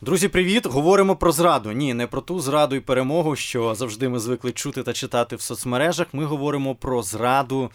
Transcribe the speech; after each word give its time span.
Друзі, 0.00 0.28
привіт! 0.28 0.66
Говоримо 0.66 1.16
про 1.16 1.32
зраду. 1.32 1.72
Ні, 1.72 1.94
не 1.94 2.06
про 2.06 2.20
ту 2.20 2.40
зраду 2.40 2.76
і 2.76 2.80
перемогу, 2.80 3.36
що 3.36 3.74
завжди 3.74 4.08
ми 4.08 4.18
звикли 4.18 4.52
чути 4.52 4.82
та 4.82 4.92
читати 4.92 5.36
в 5.36 5.40
соцмережах. 5.40 6.06
Ми 6.12 6.24
говоримо 6.24 6.74
про 6.74 7.02
зраду 7.02 7.70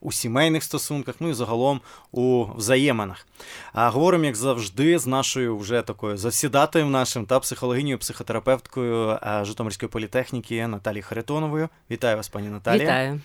у 0.00 0.12
сімейних 0.12 0.64
стосунках, 0.64 1.14
ну 1.20 1.28
і 1.28 1.34
загалом 1.34 1.80
у 2.12 2.44
взаєминах. 2.56 3.26
А 3.72 3.90
говоримо, 3.90 4.24
як 4.24 4.36
завжди, 4.36 4.98
з 4.98 5.06
нашою 5.06 5.58
вже 5.58 5.82
такою 5.82 6.16
завсідатою 6.16 6.86
нашим 6.86 7.26
та 7.26 7.40
психологинею, 7.40 7.98
психотерапевткою 7.98 9.18
Житомирської 9.42 9.90
політехніки 9.90 10.66
Наталією 10.66 11.04
Харитоновою. 11.08 11.68
Вітаю 11.90 12.16
вас, 12.16 12.28
пані 12.28 12.48
Наталія. 12.48 12.84
Вітаю. 12.84 13.20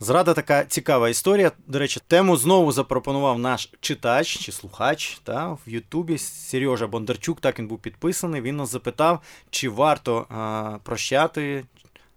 Зрада 0.00 0.34
така 0.34 0.64
цікава 0.64 1.08
історія. 1.08 1.52
До 1.66 1.78
речі, 1.78 2.00
тему 2.08 2.36
знову 2.36 2.72
запропонував 2.72 3.38
наш 3.38 3.70
читач 3.80 4.38
чи 4.38 4.52
слухач 4.52 5.20
та 5.24 5.48
в 5.48 5.60
Ютубі 5.66 6.18
Сережа 6.18 6.86
Бондарчук. 6.86 7.40
Так 7.40 7.58
він 7.58 7.66
був 7.66 7.78
підписаний. 7.78 8.40
Він 8.40 8.56
нас 8.56 8.70
запитав, 8.70 9.20
чи 9.50 9.68
варто 9.68 10.26
а, 10.28 10.78
прощати 10.82 11.64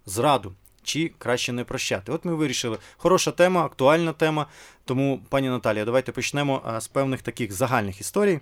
зраду 0.06 0.52
чи 0.82 1.12
краще 1.18 1.52
не 1.52 1.64
прощати. 1.64 2.12
От 2.12 2.24
ми 2.24 2.34
вирішили. 2.34 2.78
Хороша 2.96 3.30
тема, 3.30 3.64
актуальна 3.64 4.12
тема. 4.12 4.46
Тому, 4.84 5.20
пані 5.28 5.48
Наталія, 5.48 5.84
давайте 5.84 6.12
почнемо 6.12 6.78
з 6.80 6.88
певних 6.88 7.22
таких 7.22 7.52
загальних 7.52 8.00
історій. 8.00 8.40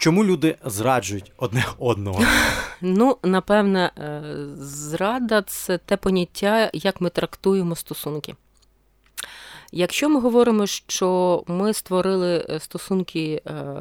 Чому 0.00 0.24
люди 0.24 0.56
зраджують 0.64 1.32
одне 1.36 1.64
одного? 1.78 2.24
Ну, 2.82 3.16
напевне, 3.22 3.90
е, 3.98 4.22
зрада 4.58 5.42
це 5.42 5.78
те 5.78 5.96
поняття, 5.96 6.70
як 6.72 7.00
ми 7.00 7.10
трактуємо 7.10 7.76
стосунки. 7.76 8.34
Якщо 9.72 10.08
ми 10.08 10.20
говоримо, 10.20 10.66
що 10.66 11.42
ми 11.46 11.72
створили 11.72 12.46
е, 12.50 12.60
стосунки 12.60 13.42
е, 13.46 13.74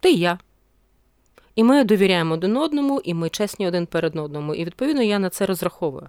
ти 0.00 0.10
і 0.10 0.18
я, 0.18 0.38
і 1.54 1.64
ми 1.64 1.84
довіряємо 1.84 2.34
один 2.34 2.56
одному, 2.56 3.00
і 3.04 3.14
ми 3.14 3.28
чесні 3.28 3.68
один 3.68 3.86
перед 3.86 4.16
одному, 4.16 4.54
і 4.54 4.64
відповідно 4.64 5.02
я 5.02 5.18
на 5.18 5.30
це 5.30 5.46
розраховую. 5.46 6.08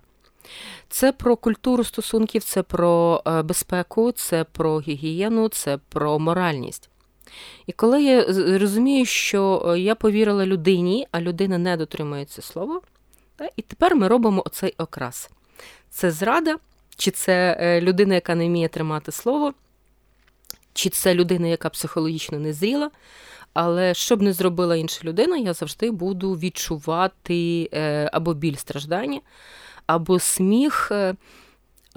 Це 0.89 1.11
про 1.11 1.35
культуру 1.35 1.83
стосунків, 1.83 2.43
це 2.43 2.63
про 2.63 3.21
безпеку, 3.43 4.11
це 4.11 4.43
про 4.43 4.79
гігієну, 4.79 5.49
це 5.49 5.79
про 5.89 6.19
моральність. 6.19 6.89
І 7.65 7.71
коли 7.71 8.03
я 8.03 8.25
розумію, 8.59 9.05
що 9.05 9.65
е, 9.67 9.79
я 9.79 9.95
повірила 9.95 10.45
людині, 10.45 11.07
а 11.11 11.21
людина 11.21 11.57
не 11.57 11.77
дотримується 11.77 12.41
слова, 12.41 12.81
і 13.55 13.61
тепер 13.61 13.95
ми 13.95 14.07
робимо 14.07 14.43
оцей 14.45 14.73
окрас. 14.77 15.29
Це 15.89 16.11
зрада, 16.11 16.55
чи 16.95 17.11
це 17.11 17.57
е, 17.59 17.81
людина, 17.81 18.15
яка 18.15 18.35
не 18.35 18.47
вміє 18.47 18.67
тримати 18.67 19.11
слово, 19.11 19.53
чи 20.73 20.89
це 20.89 21.13
людина, 21.13 21.47
яка 21.47 21.69
психологічно 21.69 22.39
не 22.39 22.53
зріла. 22.53 22.91
Але 23.53 23.93
що 23.93 24.15
б 24.15 24.21
не 24.21 24.33
зробила 24.33 24.75
інша 24.75 24.99
людина, 25.03 25.37
я 25.37 25.53
завжди 25.53 25.91
буду 25.91 26.33
відчувати 26.33 27.69
або 28.13 28.33
біль 28.33 28.55
страждання, 28.55 29.19
або 29.87 30.19
сміх, 30.19 30.91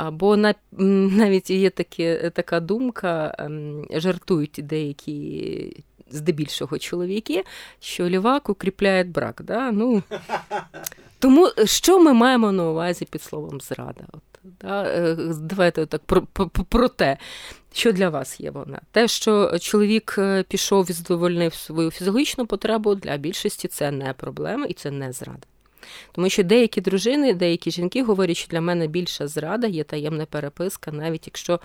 е, 0.00 0.06
або 0.06 0.36
навіть 1.16 1.50
є 1.50 1.70
такі, 1.70 2.30
така 2.34 2.60
думка, 2.60 3.34
ем, 3.38 3.86
жартують 3.90 4.60
деякі. 4.62 5.84
Здебільшого 6.12 6.78
чоловіки, 6.78 7.44
що 7.80 8.08
лівак 8.08 8.48
укріпляє 8.48 9.04
брак. 9.04 9.42
Да? 9.44 9.72
Ну, 9.72 10.02
Тому 11.20 11.50
що 11.64 12.00
ми 12.00 12.12
маємо 12.12 12.52
на 12.52 12.70
увазі 12.70 13.04
під 13.04 13.22
словом 13.22 13.60
зрада? 13.60 14.04
От, 14.12 14.22
да? 14.60 14.84
Е, 14.84 15.16
давайте 15.40 15.86
так 15.86 16.02
про, 16.06 16.22
про, 16.22 16.48
про 16.48 16.88
те, 16.88 17.16
що 17.72 17.92
для 17.92 18.08
вас 18.08 18.40
є 18.40 18.50
вона. 18.50 18.80
Те, 18.90 19.08
що 19.08 19.58
чоловік 19.58 20.14
е, 20.18 20.42
пішов 20.42 20.90
і 20.90 20.92
задовольнив 20.92 21.54
свою 21.54 21.90
фізіологічну 21.90 22.46
потребу, 22.46 22.94
для 22.94 23.16
більшості 23.16 23.68
це 23.68 23.90
не 23.90 24.12
проблема 24.12 24.66
і 24.66 24.72
це 24.72 24.90
не 24.90 25.12
зрада. 25.12 25.46
Тому 26.12 26.28
що 26.28 26.42
деякі 26.42 26.80
дружини, 26.80 27.34
деякі 27.34 27.70
жінки 27.70 28.02
говорять, 28.02 28.36
що 28.36 28.48
для 28.48 28.60
мене 28.60 28.86
більша 28.86 29.28
зрада 29.28 29.66
є 29.66 29.84
таємна 29.84 30.26
переписка, 30.26 30.92
навіть 30.92 31.26
якщо 31.26 31.60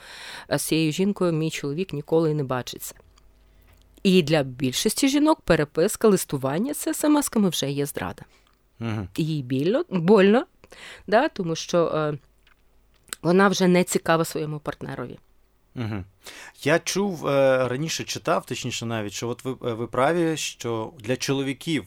е, 0.52 0.60
з 0.60 0.64
цією 0.64 0.92
жінкою 0.92 1.32
мій 1.32 1.52
чоловік 1.52 1.94
ніколи 1.94 2.34
не 2.34 2.44
бачиться. 2.44 2.96
І 4.04 4.22
для 4.22 4.44
більшості 4.44 5.08
жінок 5.08 5.42
переписка, 5.42 6.08
листування 6.08 6.74
це 6.74 6.92
смс-ками 6.92 7.50
вже 7.50 7.72
є 7.72 7.86
зрада. 7.86 8.24
Угу. 8.80 9.08
Їй 9.18 9.42
більно, 9.42 9.86
больно, 9.90 10.46
да, 11.08 11.30
тому 11.30 11.56
що 11.56 11.88
е, 11.88 12.18
вона 13.22 13.48
вже 13.48 13.68
не 13.68 13.84
цікава 13.84 14.26
своєму 14.26 14.60
партнерові. 14.60 15.20
Угу. 15.76 16.04
Я 16.64 16.80
чув 16.80 17.28
е, 17.28 17.68
раніше 17.68 18.04
читав, 18.04 18.46
точніше, 18.46 18.86
навіть, 18.86 19.14
що 19.14 19.30
от 19.30 19.46
ви, 19.46 19.52
е, 19.52 19.74
ви 19.74 19.88
праві, 19.88 20.38
що 20.38 20.94
для 21.00 21.18
чоловіків 21.18 21.86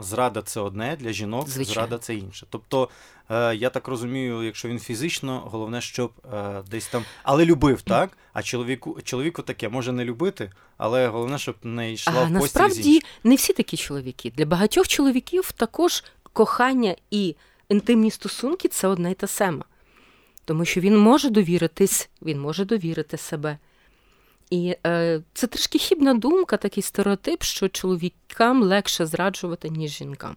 Зрада 0.00 0.42
це 0.42 0.60
одне, 0.60 0.96
для 1.00 1.12
жінок 1.12 1.48
Звичайно. 1.48 1.74
зрада 1.74 1.98
це 1.98 2.14
інше. 2.14 2.46
Тобто, 2.50 2.88
е, 3.30 3.54
я 3.54 3.70
так 3.70 3.88
розумію, 3.88 4.42
якщо 4.42 4.68
він 4.68 4.78
фізично, 4.78 5.42
головне, 5.46 5.80
щоб 5.80 6.12
е, 6.34 6.62
десь 6.70 6.86
там. 6.86 7.04
Але 7.22 7.44
любив, 7.44 7.82
так? 7.82 8.18
А 8.32 8.42
чоловіку 8.42 8.98
чоловіку 9.04 9.42
таке 9.42 9.68
може 9.68 9.92
не 9.92 10.04
любити, 10.04 10.52
але 10.76 11.08
головне, 11.08 11.38
щоб 11.38 11.56
не 11.62 11.92
йшла 11.92 12.12
а, 12.16 12.16
в 12.16 12.20
постіль 12.22 12.40
Насправді 12.40 13.00
не 13.24 13.34
всі 13.34 13.52
такі 13.52 13.76
чоловіки. 13.76 14.32
Для 14.36 14.46
багатьох 14.46 14.88
чоловіків 14.88 15.52
також 15.52 16.04
кохання 16.32 16.96
і 17.10 17.36
інтимні 17.68 18.10
стосунки 18.10 18.68
це 18.68 18.88
одне 18.88 19.10
й 19.10 19.14
те 19.14 19.26
саме. 19.26 19.64
Тому 20.44 20.64
що 20.64 20.80
він 20.80 20.98
може 20.98 21.30
довіритись, 21.30 22.10
він 22.22 22.40
може 22.40 22.64
довірити 22.64 23.16
себе. 23.16 23.58
І 24.50 24.76
е, 24.86 25.20
це 25.34 25.46
трішки 25.46 25.78
хібна 25.78 26.14
думка, 26.14 26.56
такий 26.56 26.82
стереотип, 26.82 27.42
що 27.42 27.68
чоловікам 27.68 28.62
легше 28.62 29.06
зраджувати, 29.06 29.68
ніж 29.68 29.90
жінкам. 29.90 30.36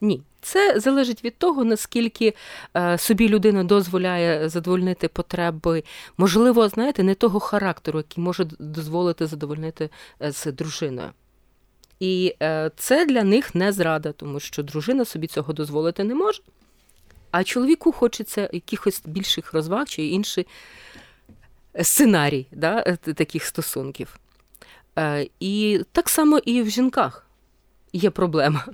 Ні, 0.00 0.22
це 0.40 0.80
залежить 0.80 1.24
від 1.24 1.36
того, 1.36 1.64
наскільки 1.64 2.34
е, 2.76 2.98
собі 2.98 3.28
людина 3.28 3.64
дозволяє 3.64 4.48
задовольнити 4.48 5.08
потреби, 5.08 5.84
можливо, 6.16 6.68
знаєте, 6.68 7.02
не 7.02 7.14
того 7.14 7.40
характеру, 7.40 7.98
який 7.98 8.24
може 8.24 8.44
дозволити 8.58 9.26
задовольнити 9.26 9.90
е, 10.22 10.32
з 10.32 10.52
дружиною. 10.52 11.10
І 12.00 12.34
е, 12.42 12.70
це 12.76 13.06
для 13.06 13.24
них 13.24 13.54
не 13.54 13.72
зрада, 13.72 14.12
тому 14.12 14.40
що 14.40 14.62
дружина 14.62 15.04
собі 15.04 15.26
цього 15.26 15.52
дозволити 15.52 16.04
не 16.04 16.14
може. 16.14 16.42
А 17.30 17.44
чоловіку 17.44 17.92
хочеться 17.92 18.50
якихось 18.52 19.02
більших 19.04 19.52
розваг 19.52 19.88
чи 19.88 20.06
інших 20.06 20.46
сценарій 21.82 22.46
да, 22.52 22.84
е, 22.86 22.96
таких 22.96 23.44
стосунків. 23.44 24.16
Е, 24.98 25.26
і 25.40 25.80
так 25.92 26.08
само 26.08 26.38
і 26.38 26.62
в 26.62 26.68
жінках 26.68 27.26
є 27.92 28.10
проблема. 28.10 28.64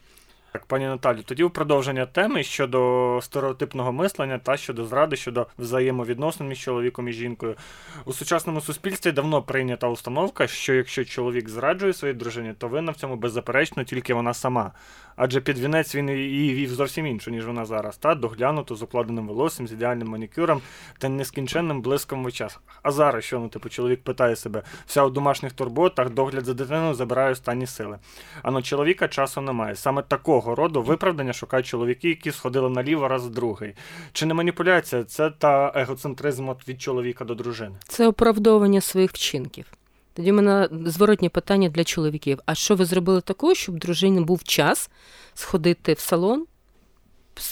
Так, 0.53 0.66
пані 0.66 0.84
Наталі, 0.86 1.22
тоді 1.25 1.42
у 1.42 1.50
продовження 1.50 2.06
теми 2.06 2.42
щодо 2.42 3.20
стереотипного 3.22 3.92
мислення 3.92 4.38
та 4.38 4.56
щодо 4.56 4.84
зради, 4.84 5.16
щодо 5.16 5.47
взаємовідносин 5.59 6.48
між 6.48 6.59
чоловіком 6.59 7.09
і 7.09 7.12
жінкою. 7.12 7.56
У 8.04 8.12
сучасному 8.12 8.60
суспільстві 8.60 9.12
давно 9.12 9.42
прийнята 9.42 9.88
установка, 9.88 10.47
що 10.47 10.75
якщо 10.75 11.04
чоловік 11.04 11.48
зраджує 11.48 11.92
своїй 11.92 12.15
дружині, 12.15 12.54
то 12.59 12.69
винна 12.69 12.92
в 12.92 12.97
цьому 12.97 13.16
беззаперечно 13.16 13.84
тільки 13.84 14.15
вона 14.15 14.34
сама. 14.34 14.72
Адже 15.19 15.41
під 15.41 15.59
вінець 15.59 15.95
він 15.95 16.09
її 16.09 16.55
вів 16.55 16.71
зовсім 16.71 17.06
іншу, 17.06 17.31
ніж 17.31 17.47
вона 17.47 17.65
зараз, 17.65 17.97
та 17.97 18.15
доглянуто 18.15 18.75
з 18.75 18.83
укладеним 18.83 19.29
волоссям, 19.29 19.69
з 19.69 19.73
ідеальним 19.73 20.09
манікюром 20.09 20.61
та 20.99 21.09
нескінченним 21.09 21.83
блиском 21.83 22.25
в 22.25 22.27
очах. 22.27 22.62
А 22.83 22.91
зараз 22.91 23.25
що 23.25 23.39
ну, 23.39 23.49
типу, 23.49 23.69
чоловік 23.69 24.03
питає 24.03 24.37
себе, 24.37 24.62
вся 24.87 25.05
у 25.05 25.11
домашніх 25.11 25.53
турботах, 25.53 26.11
догляд 26.11 26.45
за 26.45 26.55
дитиною 26.55 26.95
забирає 26.95 27.33
останні 27.33 27.67
сили. 27.67 27.99
А 28.43 28.51
ну 28.51 28.62
чоловіка 28.62 29.09
часу 29.09 29.41
немає. 29.41 29.77
Саме 29.77 30.03
такого 30.03 30.55
роду 30.55 30.83
виправдання 30.83 31.33
шукають 31.33 31.67
чоловіки, 31.67 32.09
які 32.09 32.33
сходили 32.33 32.71
наліво 32.71 33.09
раз 33.09 33.27
в 33.27 33.31
другий. 33.31 33.75
Чи 34.12 34.27
не 34.27 34.34
маніпуляція? 34.34 35.05
Це 35.05 35.31
та 35.31 35.73
егоцентризм 35.75 36.49
від 36.69 36.83
чоловіка 36.83 37.25
до 37.25 37.34
дружини? 37.34 37.77
Це 37.89 38.07
оправдовування 38.07 38.81
своїх 38.81 39.11
вчинків. 39.11 39.78
Тоді 40.19 40.33
в 40.33 40.34
мене 40.34 40.69
зворотні 40.73 41.29
питання 41.29 41.69
для 41.69 41.84
чоловіків: 41.84 42.39
а 42.47 42.55
що 42.55 42.75
ви 42.77 42.84
зробили 42.84 43.21
такого, 43.21 43.55
щоб 43.55 43.79
дружині 43.79 44.21
був 44.21 44.45
час 44.45 44.91
сходити 45.34 45.92
в 45.92 45.98
салон, 45.98 46.47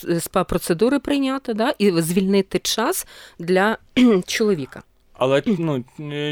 спа-процедури 0.09 0.99
прийняти, 0.99 1.55
да, 1.55 1.75
і 1.79 2.01
звільнити 2.03 2.59
час 2.59 3.07
для 3.39 3.79
чоловіка? 4.27 4.83
Але 5.13 5.43
ну, 5.47 5.85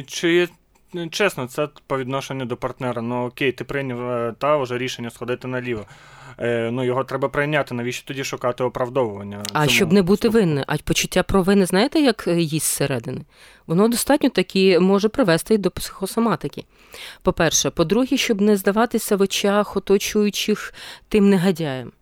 чи 0.06 0.48
чесно, 1.10 1.46
це 1.46 1.68
по 1.86 1.98
відношенню 1.98 2.44
до 2.44 2.56
партнера. 2.56 3.02
Ну 3.02 3.26
окей, 3.26 3.52
ти 3.52 3.64
прийняв 3.64 4.10
е, 4.10 4.34
та 4.38 4.56
вже 4.56 4.78
рішення 4.78 5.10
сходити 5.10 5.48
наліво. 5.48 5.86
Е, 6.38 6.70
ну 6.70 6.84
його 6.84 7.04
треба 7.04 7.28
прийняти. 7.28 7.74
Навіщо 7.74 8.06
тоді 8.06 8.24
шукати 8.24 8.64
оправдовування? 8.64 9.42
А 9.52 9.58
цьому? 9.58 9.68
щоб 9.68 9.92
не 9.92 10.02
бути 10.02 10.28
винним, 10.28 10.64
а 10.66 10.76
почуття 10.76 11.22
провини, 11.22 11.66
знаєте, 11.66 12.00
як 12.00 12.28
е, 12.28 12.40
їсть 12.40 12.66
зсередини? 12.66 13.20
Воно 13.66 13.88
достатньо 13.88 14.30
таки 14.30 14.78
може 14.78 15.08
привести 15.08 15.58
до 15.58 15.70
психосоматики. 15.70 16.64
По-перше, 17.22 17.70
по-друге, 17.70 18.16
щоб 18.16 18.40
не 18.40 18.56
здаватися 18.56 19.16
в 19.16 19.20
очах 19.20 19.76
оточуючих 19.76 20.74
тим 21.08 21.30
негодяєм. 21.30 21.92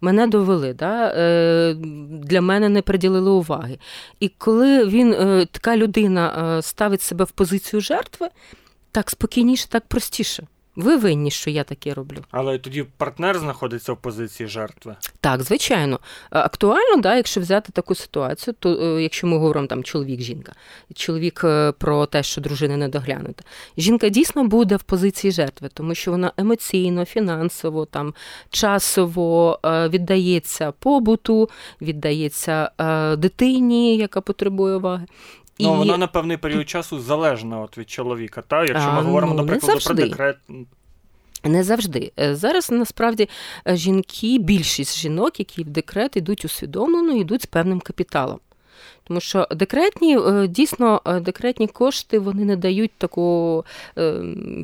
Мене 0.00 0.26
довели, 0.26 0.74
да? 0.74 1.14
Е, 1.16 1.74
для 2.10 2.40
мене 2.40 2.68
не 2.68 2.82
приділили 2.82 3.30
уваги. 3.30 3.78
І 4.20 4.28
коли 4.28 4.86
він, 4.86 5.12
така 5.52 5.76
людина 5.76 6.62
ставить 6.62 7.02
себе 7.02 7.24
в 7.24 7.30
позицію 7.30 7.80
жертви, 7.80 8.28
так 8.92 9.10
спокійніше, 9.10 9.68
так 9.68 9.86
простіше. 9.86 10.46
Ви 10.78 10.96
винні, 10.96 11.30
що 11.30 11.50
я 11.50 11.64
таке 11.64 11.94
роблю. 11.94 12.16
Але 12.30 12.58
тоді 12.58 12.82
партнер 12.96 13.38
знаходиться 13.38 13.92
в 13.92 13.96
позиції 13.96 14.48
жертви. 14.48 14.96
Так, 15.20 15.42
звичайно. 15.42 16.00
Актуально, 16.30 16.96
да, 16.96 17.16
якщо 17.16 17.40
взяти 17.40 17.72
таку 17.72 17.94
ситуацію, 17.94 18.54
то 18.58 18.96
е, 18.96 19.02
якщо 19.02 19.26
ми 19.26 19.38
говоримо 19.38 19.66
там 19.66 19.84
чоловік-жінка, 19.84 20.52
чоловік 20.94 21.40
е, 21.44 21.72
про 21.72 22.06
те, 22.06 22.22
що 22.22 22.40
дружина 22.40 22.76
не 22.76 22.88
доглянута, 22.88 23.44
жінка 23.76 24.08
дійсно 24.08 24.44
буде 24.44 24.76
в 24.76 24.82
позиції 24.82 25.32
жертви, 25.32 25.68
тому 25.74 25.94
що 25.94 26.10
вона 26.10 26.32
емоційно, 26.36 27.04
фінансово, 27.04 27.84
там 27.84 28.14
часово 28.50 29.60
е, 29.64 29.88
віддається 29.88 30.72
побуту, 30.72 31.48
віддається 31.80 32.70
дитині, 33.18 33.96
яка 33.96 34.20
потребує 34.20 34.76
уваги. 34.76 35.06
Ну, 35.60 35.74
вона 35.74 35.96
на 35.96 36.06
певний 36.06 36.36
період 36.36 36.68
часу 36.68 37.00
залежна 37.00 37.60
от 37.60 37.78
від 37.78 37.90
чоловіка. 37.90 38.42
Та? 38.42 38.64
Якщо 38.64 38.92
ми 38.92 39.02
говоримо, 39.02 39.34
ну, 39.34 39.42
наприклад, 39.42 39.84
про 39.84 39.94
декрет. 39.94 40.36
Не 41.44 41.64
завжди. 41.64 42.12
Е, 42.20 42.36
зараз 42.36 42.70
насправді 42.70 43.28
е, 43.68 43.76
жінки, 43.76 44.38
більшість 44.38 44.98
жінок, 44.98 45.38
які 45.38 45.62
в 45.62 45.68
декрет 45.68 46.16
йдуть 46.16 46.44
усвідомлено, 46.44 47.12
йдуть 47.12 47.42
з 47.42 47.46
певним 47.46 47.80
капіталом. 47.80 48.40
Тому 49.08 49.20
що 49.20 49.48
декретні, 49.50 50.18
е, 50.18 50.48
дійсно, 50.48 51.02
декретні 51.22 51.66
кошти 51.66 52.18
вони 52.18 52.44
не 52.44 52.56
дають 52.56 52.90
такого 52.98 53.64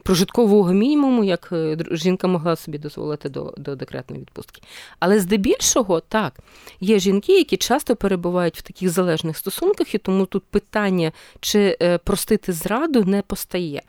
прожиткового 0.03 0.73
мінімуму, 0.73 1.25
як 1.25 1.53
жінка 1.91 2.27
могла 2.27 2.57
собі 2.57 2.79
дозволити 2.79 3.29
до 3.29 3.55
до 3.57 3.77
декретної 3.77 4.23
відпустки. 4.23 4.63
Але 5.01 5.21
здебільшого, 5.21 6.01
так, 6.01 6.33
є 6.81 6.99
жінки, 6.99 7.39
які 7.39 7.57
часто 7.57 7.97
перебувають 7.97 8.59
в 8.59 8.63
таких 8.63 8.91
залежних 8.91 9.37
стосунках, 9.37 9.95
і 9.95 9.99
тому 9.99 10.27
тут 10.27 10.43
питання, 10.45 11.13
чи 11.41 11.79
простити 12.05 12.53
зраду, 12.53 13.05
не 13.05 13.23
постає. 13.23 13.83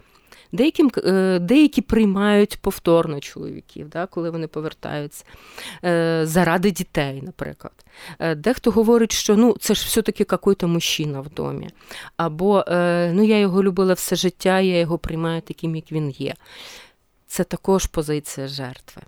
Деяким, 0.51 0.91
е, 0.97 1.39
Деякі 1.39 1.81
приймають 1.81 2.57
повторно 2.61 3.19
чоловіків, 3.19 3.89
да, 3.89 4.05
коли 4.05 4.29
вони 4.29 4.47
повертаються 4.47 5.25
е, 5.83 6.21
заради 6.23 6.71
дітей, 6.71 7.21
наприклад. 7.21 7.73
Е, 8.19 8.35
дехто 8.35 8.71
говорить, 8.71 9.11
що 9.11 9.35
ну, 9.35 9.55
це 9.59 9.73
ж 9.73 9.85
все-таки 9.85 10.25
якийсь 10.31 10.69
мужчина 10.69 11.21
в 11.21 11.29
домі. 11.29 11.69
Або 12.17 12.63
ну, 13.13 13.23
я 13.23 13.39
його 13.39 13.63
любила 13.63 13.93
все 13.93 14.15
життя, 14.15 14.59
я 14.59 14.79
його 14.79 14.97
приймаю 14.97 15.41
таким, 15.41 15.75
як 15.75 15.91
він 15.91 16.09
є. 16.09 16.33
Це 17.27 17.43
також 17.43 17.85
позиція 17.85 18.47
жертви. 18.47 19.01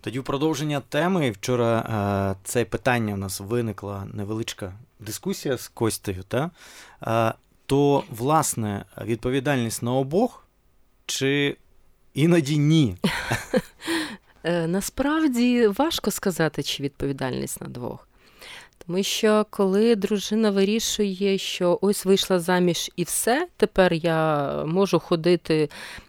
Тоді 0.00 0.18
в 0.18 0.24
продовження 0.24 0.80
теми 0.80 1.30
вчора 1.30 2.36
це 2.44 2.64
питання 2.64 3.14
у 3.14 3.16
нас 3.16 3.40
виникла 3.40 4.06
невеличка 4.12 4.72
дискусія 5.00 5.56
з 5.56 5.68
Костею. 5.68 6.22
Та? 6.28 6.50
То 7.68 8.04
власне 8.10 8.84
відповідальність 9.04 9.82
на 9.82 9.92
обох 9.92 10.46
чи 11.06 11.56
іноді 12.14 12.58
ні? 12.58 12.96
Е, 14.44 14.66
насправді 14.66 15.66
важко 15.66 16.10
сказати, 16.10 16.62
чи 16.62 16.82
відповідальність 16.82 17.60
на 17.60 17.68
двох. 17.68 18.08
Тому 18.86 19.02
що 19.02 19.46
коли 19.50 19.96
дружина 19.96 20.50
вирішує, 20.50 21.38
що 21.38 21.78
ось 21.82 22.04
вийшла 22.04 22.38
заміж 22.40 22.90
і 22.96 23.04
все, 23.04 23.48
тепер 23.56 23.92
я 23.92 24.52
можу 24.64 24.98
ходити 24.98 25.68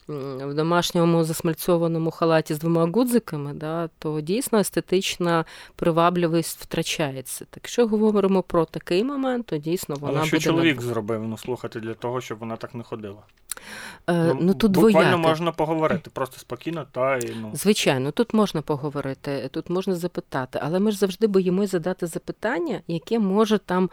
в 0.10 0.54
домашньому 0.54 1.24
засмальцьованому 1.24 2.12
халаті 2.12 2.54
з 2.54 2.60
двома 2.60 2.86
гудзиками, 2.86 3.54
да, 3.54 3.90
то 4.00 4.22
дійсно 4.22 4.60
естетична 4.60 5.46
привабливість 5.76 6.62
втрачається. 6.62 7.46
Так 7.50 7.68
що 7.68 7.88
говоримо 7.88 8.44
про 8.44 8.66
такий 8.66 9.04
момент, 9.04 9.46
то 9.46 9.58
дійсно 9.58 9.96
вона 9.96 10.20
Але 10.20 10.28
що 10.28 10.38
буде 10.38 10.44
чоловік 10.44 10.76
над... 10.76 10.86
зробив 10.86 11.24
ну 11.24 11.38
слухати 11.38 11.80
для 11.80 11.94
того, 11.94 12.22
щоб 12.22 12.40
вона 12.40 12.56
так 12.56 12.76
не 12.76 12.84
ходила. 12.84 13.22
Е, 14.10 14.36
ну, 14.40 14.54
тут 14.54 14.72
Буквально 14.72 15.00
двояке. 15.00 15.18
можна 15.18 15.52
поговорити, 15.52 16.10
просто 16.14 16.40
спокійно 16.40 16.86
та 16.92 17.18
і 17.18 17.36
ну. 17.42 17.52
Звичайно, 17.54 18.12
тут 18.12 18.34
можна 18.34 18.62
поговорити, 18.62 19.50
тут 19.52 19.70
можна 19.70 19.96
запитати, 19.96 20.60
але 20.64 20.80
ми 20.80 20.92
ж 20.92 20.98
завжди 20.98 21.28
боїмося 21.28 21.68
задати 21.68 22.08
запитання, 22.08 22.82
яке 22.88 23.20
може 23.20 23.58
там 23.58 23.90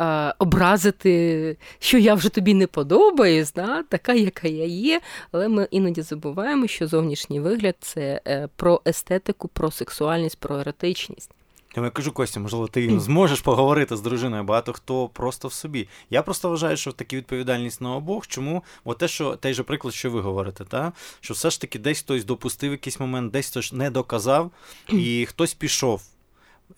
е, 0.00 0.34
образити, 0.38 1.56
що 1.78 1.98
я 1.98 2.14
вже 2.14 2.28
тобі 2.28 2.54
не 2.54 2.66
подобаюсь, 2.66 3.52
да? 3.52 3.82
така, 3.82 4.12
яка 4.12 4.48
я 4.48 4.64
є. 4.64 5.00
Але 5.32 5.48
ми 5.48 5.59
іноді 5.70 6.02
забуваємо, 6.02 6.66
що 6.66 6.86
зовнішній 6.86 7.40
вигляд 7.40 7.76
це 7.80 8.20
е, 8.26 8.48
про 8.56 8.80
естетику, 8.86 9.48
про 9.48 9.70
сексуальність, 9.70 10.38
про 10.38 10.58
еротичність. 10.58 11.30
Я 11.76 11.90
кажу, 11.90 12.12
Костя, 12.12 12.40
можливо, 12.40 12.66
ти 12.68 13.00
зможеш 13.00 13.40
поговорити 13.40 13.96
з 13.96 14.00
дружиною, 14.00 14.44
багато 14.44 14.72
хто 14.72 15.08
просто 15.08 15.48
в 15.48 15.52
собі. 15.52 15.88
Я 16.10 16.22
просто 16.22 16.50
вважаю, 16.50 16.76
що 16.76 16.92
такі 16.92 17.16
відповідальність 17.16 17.80
на 17.80 17.96
обох. 17.96 18.26
Чому? 18.26 18.64
Бо 18.84 18.94
те, 18.94 19.08
що 19.08 19.36
той 19.36 19.54
же 19.54 19.62
приклад, 19.62 19.94
що 19.94 20.10
ви 20.10 20.20
говорите, 20.20 20.64
та? 20.64 20.92
що 21.20 21.34
все 21.34 21.50
ж 21.50 21.60
таки 21.60 21.78
десь 21.78 21.98
хтось 21.98 22.24
допустив 22.24 22.70
якийсь 22.70 23.00
момент, 23.00 23.32
десь 23.32 23.50
хтось 23.50 23.72
не 23.72 23.90
доказав, 23.90 24.50
і 24.88 25.26
хтось 25.26 25.54
пішов. 25.54 26.02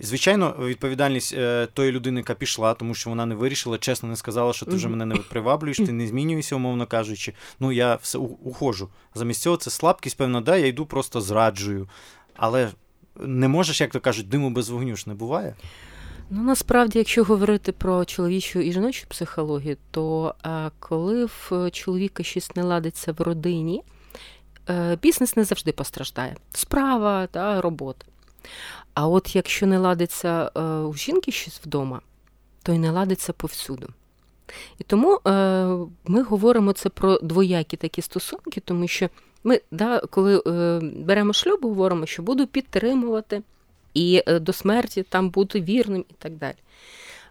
Звичайно, 0.00 0.56
відповідальність 0.60 1.34
е, 1.34 1.68
тої 1.74 1.92
людини, 1.92 2.20
яка 2.20 2.34
пішла, 2.34 2.74
тому 2.74 2.94
що 2.94 3.10
вона 3.10 3.26
не 3.26 3.34
вирішила, 3.34 3.78
чесно 3.78 4.08
не 4.08 4.16
сказала, 4.16 4.52
що 4.52 4.66
ти 4.66 4.76
вже 4.76 4.88
мене 4.88 5.06
не 5.06 5.14
приваблюєш, 5.16 5.76
ти 5.76 5.92
не 5.92 6.06
змінюєшся, 6.06 6.56
умовно 6.56 6.86
кажучи. 6.86 7.32
Ну 7.60 7.72
я 7.72 7.94
все 7.94 8.18
ухожу. 8.18 8.88
Замість 9.14 9.42
цього 9.42 9.56
це 9.56 9.70
слабкість, 9.70 10.16
певно, 10.16 10.40
да, 10.40 10.56
я 10.56 10.66
йду 10.66 10.86
просто 10.86 11.20
зраджую. 11.20 11.88
Але 12.36 12.70
не 13.20 13.48
можеш, 13.48 13.80
як 13.80 13.90
то 13.90 14.00
кажуть, 14.00 14.28
диму 14.28 14.50
без 14.50 14.68
вогню 14.68 14.96
ж 14.96 15.04
не 15.06 15.14
буває. 15.14 15.54
Ну, 16.30 16.42
насправді, 16.42 16.98
якщо 16.98 17.24
говорити 17.24 17.72
про 17.72 18.04
чоловічу 18.04 18.60
і 18.60 18.72
жіночу 18.72 19.06
психологію, 19.08 19.76
то 19.90 20.34
а, 20.42 20.70
коли 20.78 21.24
в 21.24 21.70
чоловіка 21.70 22.22
щось 22.22 22.56
не 22.56 22.62
ладиться 22.62 23.12
в 23.12 23.20
родині, 23.20 23.82
е, 24.68 24.98
бізнес 25.02 25.36
не 25.36 25.44
завжди 25.44 25.72
постраждає. 25.72 26.36
Справа 26.52 27.26
та 27.26 27.60
робота. 27.60 28.06
А 28.94 29.08
от 29.08 29.36
якщо 29.36 29.66
не 29.66 29.78
ладиться 29.78 30.50
е, 30.56 30.60
у 30.62 30.94
жінки 30.94 31.32
щось 31.32 31.60
вдома, 31.64 32.00
то 32.62 32.72
й 32.72 32.78
не 32.78 32.90
ладиться 32.90 33.32
повсюду. 33.32 33.88
І 34.78 34.84
тому 34.84 35.20
е, 35.26 35.30
ми 36.04 36.22
говоримо 36.22 36.72
це 36.72 36.88
про 36.88 37.18
двоякі 37.18 37.76
такі 37.76 38.02
стосунки, 38.02 38.60
тому 38.60 38.88
що 38.88 39.08
ми, 39.44 39.60
да, 39.70 40.00
коли 40.00 40.42
е, 40.46 40.80
беремо 40.96 41.32
шлюб, 41.32 41.58
говоримо, 41.62 42.06
що 42.06 42.22
буду 42.22 42.46
підтримувати 42.46 43.42
і 43.94 44.22
до 44.26 44.52
смерті 44.52 45.02
там 45.02 45.30
бути 45.30 45.60
вірним 45.60 46.04
і 46.10 46.14
так 46.18 46.36
далі. 46.36 46.56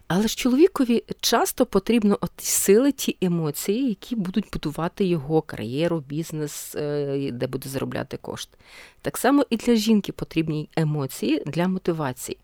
Але 0.08 0.28
ж 0.28 0.36
чоловікові 0.36 1.04
часто 1.20 1.66
потрібно 1.66 2.18
от 2.20 2.30
сили 2.38 2.92
ті 2.92 3.16
емоції, 3.20 3.88
які 3.88 4.16
будуть 4.16 4.46
будувати 4.52 5.04
його 5.04 5.42
кар'єру, 5.42 6.00
бізнес, 6.08 6.74
е, 6.74 7.30
де 7.32 7.46
буде 7.46 7.68
заробляти 7.68 8.16
кошти. 8.16 8.58
Так 9.02 9.18
само 9.18 9.46
і 9.50 9.56
для 9.56 9.74
жінки 9.74 10.12
потрібні 10.12 10.68
емоції 10.76 11.42
для 11.46 11.68
мотивації. 11.68 12.38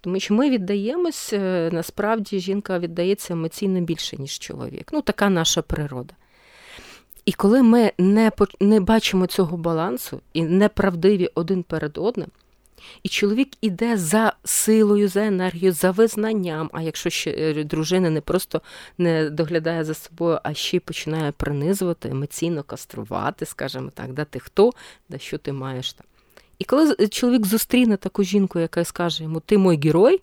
Тому 0.00 0.20
що 0.20 0.34
ми 0.34 0.50
віддаємось, 0.50 1.32
е, 1.32 1.70
насправді 1.72 2.40
жінка 2.40 2.78
віддається 2.78 3.32
емоційно 3.32 3.80
більше, 3.80 4.16
ніж 4.16 4.38
чоловік. 4.38 4.88
Ну, 4.92 5.02
така 5.02 5.30
наша 5.30 5.62
природа. 5.62 6.14
І 7.24 7.32
коли 7.32 7.62
ми 7.62 7.92
не 7.98 8.32
не 8.60 8.80
бачимо 8.80 9.26
цього 9.26 9.56
балансу 9.56 10.20
і 10.32 10.42
неправдиві 10.42 11.30
один 11.34 11.62
перед 11.62 11.98
одним, 11.98 12.28
і 13.02 13.08
чоловік 13.08 13.48
іде 13.60 13.96
за 13.96 14.32
силою, 14.44 15.08
за 15.08 15.26
енергією, 15.26 15.72
за 15.72 15.90
визнанням. 15.90 16.70
А 16.72 16.82
якщо 16.82 17.10
ще 17.10 17.30
е, 17.30 17.64
дружина 17.64 18.10
не 18.10 18.20
просто 18.20 18.60
не 18.98 19.30
доглядає 19.30 19.84
за 19.84 19.94
собою, 19.94 20.38
а 20.42 20.54
ще 20.54 20.76
й 20.76 20.80
починає 20.80 21.32
принизувати, 21.32 22.08
емоційно 22.08 22.62
каструвати, 22.62 23.46
скажімо 23.46 23.90
так, 23.94 24.12
да 24.12 24.24
ти 24.24 24.38
хто, 24.38 24.70
да 25.08 25.18
що 25.18 25.38
ти 25.38 25.52
маєш 25.52 25.92
там. 25.92 26.06
І 26.58 26.64
коли 26.64 26.96
е, 27.00 27.08
чоловік 27.08 27.46
зустріне 27.46 27.96
таку 27.96 28.22
жінку, 28.22 28.58
яка 28.58 28.84
скаже 28.84 29.22
йому 29.22 29.40
Ти 29.40 29.58
мой 29.58 29.80
герой, 29.84 30.22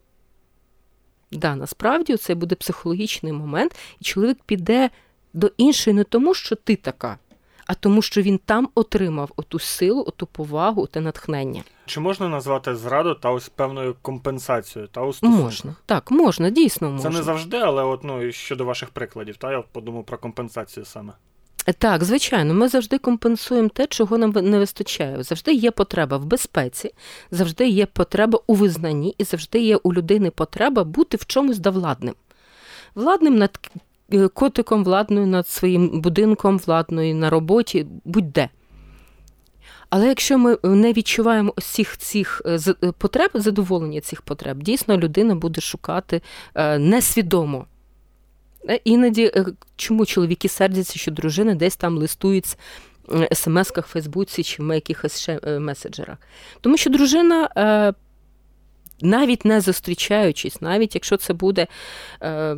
да, 1.31 1.55
насправді 1.55 2.17
це 2.17 2.35
буде 2.35 2.55
психологічний 2.55 3.33
момент, 3.33 3.75
і 3.99 4.03
чоловік 4.03 4.37
піде 4.45 4.89
до 5.33 5.51
іншої 5.57 5.95
не 5.95 6.03
тому, 6.03 6.33
що 6.33 6.55
ти 6.55 6.75
така, 6.75 7.17
а 7.67 7.73
тому, 7.73 8.01
що 8.01 8.21
він 8.21 8.39
там 8.45 8.69
отримав 8.75 9.31
оту 9.35 9.59
силу, 9.59 10.03
оту 10.07 10.27
повагу, 10.27 10.87
те 10.87 11.01
натхнення. 11.01 11.63
Чи 11.85 11.99
можна 11.99 12.29
назвати 12.29 12.75
зраду 12.75 13.15
та 13.15 13.31
ось 13.31 13.49
певною 13.49 13.95
компенсацією 14.01 14.89
та 14.91 15.01
у 15.01 15.13
Можна, 15.21 15.75
так, 15.85 16.11
можна, 16.11 16.49
дійсно 16.49 16.91
можна. 16.91 17.11
Це 17.11 17.17
не 17.17 17.23
завжди, 17.23 17.57
але 17.57 17.83
от 17.83 18.03
ну 18.03 18.31
щодо 18.31 18.65
ваших 18.65 18.89
прикладів, 18.89 19.37
та 19.37 19.51
я 19.51 19.61
подумав 19.71 20.05
про 20.05 20.17
компенсацію 20.17 20.85
саме. 20.85 21.13
Так, 21.77 22.03
звичайно, 22.03 22.53
ми 22.53 22.67
завжди 22.67 22.97
компенсуємо 22.97 23.69
те, 23.69 23.87
чого 23.87 24.17
нам 24.17 24.31
не 24.31 24.59
вистачає. 24.59 25.23
Завжди 25.23 25.53
є 25.53 25.71
потреба 25.71 26.17
в 26.17 26.25
безпеці, 26.25 26.93
завжди 27.31 27.67
є 27.67 27.85
потреба 27.85 28.39
у 28.47 28.53
визнанні, 28.53 29.15
і 29.17 29.23
завжди 29.23 29.59
є 29.59 29.75
у 29.75 29.93
людини 29.93 30.31
потреба 30.31 30.83
бути 30.83 31.17
в 31.17 31.25
чомусь 31.25 31.59
довладним. 31.59 32.15
Владним 32.95 33.35
над 33.35 33.59
котиком 34.33 34.83
владною 34.83 35.27
над 35.27 35.47
своїм 35.47 36.01
будинком, 36.01 36.57
владною 36.57 37.15
на 37.15 37.29
роботі, 37.29 37.87
будь-де. 38.05 38.49
Але 39.89 40.07
якщо 40.07 40.37
ми 40.37 40.57
не 40.63 40.93
відчуваємо 40.93 41.53
всіх 41.57 41.97
цих 41.97 42.41
е, 42.45 42.59
е, 42.83 42.91
потреб, 42.91 43.31
задоволення 43.33 44.01
цих 44.01 44.21
потреб, 44.21 44.63
дійсно 44.63 44.97
людина 44.97 45.35
буде 45.35 45.61
шукати 45.61 46.21
несвідомо. 46.79 47.65
Іноді 48.83 49.31
чому 49.75 50.05
чоловіки 50.05 50.49
сердяться, 50.49 50.99
що 50.99 51.11
дружина 51.11 51.55
десь 51.55 51.75
там 51.75 51.97
листують 51.97 52.57
смс-ках, 53.09 53.87
Фейсбуці 53.87 54.43
чи 54.43 54.63
в 54.63 54.75
якихось 54.75 55.19
ще 55.21 55.39
е, 55.43 55.59
меседжерах. 55.59 56.17
Тому 56.61 56.77
що 56.77 56.89
дружина. 56.89 57.49
Е, 57.57 57.93
навіть 59.01 59.45
не 59.45 59.61
зустрічаючись, 59.61 60.61
навіть 60.61 60.95
якщо 60.95 61.17
це 61.17 61.33
буде 61.33 61.67
е, 62.21 62.55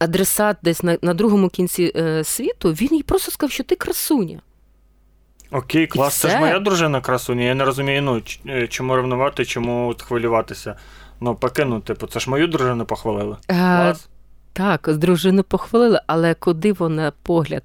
адресат 0.00 0.56
десь 0.62 0.82
на 0.82 0.98
на 1.02 1.14
другому 1.14 1.48
кінці 1.48 1.92
е, 1.96 2.24
світу, 2.24 2.72
він 2.72 2.94
їй 2.94 3.02
просто 3.02 3.30
сказав, 3.32 3.50
що 3.52 3.64
ти 3.64 3.76
красуня. 3.76 4.40
Окей, 5.50 5.86
клас, 5.86 6.14
це 6.14 6.28
ж 6.30 6.38
моя 6.38 6.58
дружина 6.58 7.00
красуня. 7.00 7.42
Я 7.42 7.54
не 7.54 7.64
розумію, 7.64 8.02
ну, 8.02 8.22
е, 8.46 8.66
чому 8.66 8.96
ревнувати, 8.96 9.44
чому 9.44 9.94
хвилюватися. 9.98 10.76
Ну, 11.20 11.34
покину, 11.34 11.80
типу, 11.80 12.06
це 12.06 12.20
ж 12.20 12.30
мою 12.30 12.46
дружину 12.46 12.84
похвалили. 12.84 13.36
Е, 13.48 13.54
клас. 13.54 14.08
Так, 14.52 14.96
дружину 14.96 15.42
похвалили, 15.42 16.00
але 16.06 16.34
куди 16.34 16.72
вона 16.72 17.12
погляд 17.22 17.62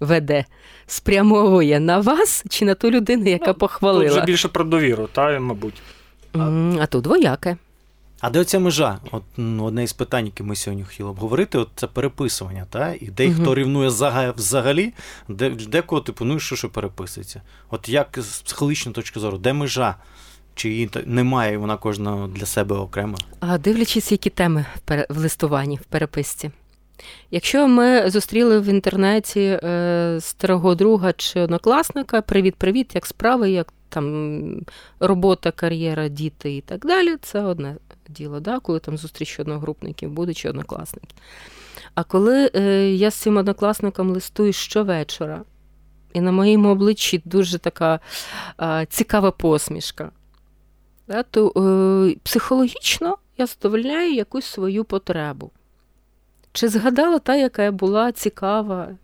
веде? 0.00 0.44
Спрямовує 0.86 1.80
на 1.80 1.98
вас 1.98 2.44
чи 2.48 2.64
на 2.64 2.74
ту 2.74 2.90
людину, 2.90 3.24
яка 3.24 3.46
ну, 3.46 3.54
похвалила? 3.54 4.04
Тут 4.04 4.16
вже 4.16 4.26
більше 4.26 4.48
про 4.48 4.64
довіру, 4.64 5.08
та, 5.12 5.40
мабуть. 5.40 5.82
А, 6.32 6.38
а 6.80 6.86
тут 6.86 7.02
двояке. 7.02 7.56
А 8.20 8.30
де 8.30 8.38
оця 8.38 8.58
межа? 8.58 8.98
От 9.10 9.22
ну, 9.36 9.64
одне 9.64 9.84
із 9.84 9.92
питань, 9.92 10.26
які 10.26 10.42
ми 10.42 10.56
сьогодні 10.56 10.84
хотіли 10.84 11.08
обговорити, 11.08 11.58
от 11.58 11.68
це 11.74 11.86
переписування, 11.86 12.66
та? 12.70 12.94
і 13.00 13.06
де 13.06 13.30
хто 13.30 13.54
рівнує 13.54 13.88
взагалі, 14.36 14.92
де 15.28 15.50
декого 15.50 16.00
типу, 16.00 16.24
ну 16.24 16.36
і 16.36 16.40
що 16.40 16.56
що 16.56 16.68
переписується? 16.70 17.42
От 17.70 17.88
як 17.88 18.18
з 18.18 18.40
психологічної 18.40 18.94
точки 18.94 19.20
зору, 19.20 19.38
де 19.38 19.52
межа? 19.52 19.94
Чи 20.54 20.68
її 20.68 20.90
немає, 21.06 21.58
вона 21.58 21.76
кожна 21.76 22.28
для 22.28 22.46
себе 22.46 22.76
окремо? 22.76 23.18
А 23.40 23.58
дивлячись, 23.58 24.12
які 24.12 24.30
теми 24.30 24.66
в 25.08 25.18
листуванні, 25.18 25.76
в 25.76 25.84
переписці. 25.84 26.50
Якщо 27.30 27.68
ми 27.68 28.10
зустріли 28.10 28.60
в 28.60 28.64
інтернеті 28.64 29.40
е, 29.62 30.18
старого 30.20 30.74
друга 30.74 31.12
чи 31.12 31.40
однокласника, 31.40 32.22
привіт-привіт, 32.22 32.94
як 32.94 33.06
справи, 33.06 33.50
як 33.50 33.72
там 33.88 34.66
робота, 35.00 35.50
кар'єра, 35.50 36.08
діти 36.08 36.56
і 36.56 36.60
так 36.60 36.86
далі, 36.86 37.16
це 37.22 37.42
одне 37.42 37.76
діло, 38.08 38.40
да? 38.40 38.60
коли 38.60 38.78
там 38.78 38.98
зустріч 38.98 39.40
одногрупників 39.40 40.10
буде 40.10 40.34
чи 40.34 40.48
однокласників. 40.48 41.18
А 41.94 42.04
коли 42.04 42.50
е, 42.54 42.90
я 42.90 43.10
з 43.10 43.14
цим 43.14 43.36
однокласником 43.36 44.10
листую 44.10 44.52
щовечора, 44.52 45.42
і 46.12 46.20
на 46.20 46.32
моєму 46.32 46.68
обличчі 46.68 47.22
дуже 47.24 47.58
така 47.58 48.00
цікава 48.88 49.30
посмішка, 49.30 50.10
да, 51.08 51.22
то 51.22 51.52
е, 51.56 52.16
психологічно 52.22 53.16
я 53.38 53.46
задовольняю 53.46 54.14
якусь 54.14 54.44
свою 54.44 54.84
потребу. 54.84 55.50
Чи 56.52 56.68
згадала 56.68 57.18
та, 57.18 57.36
яка 57.36 57.72
була 57.72 58.12
цікава 58.12 58.96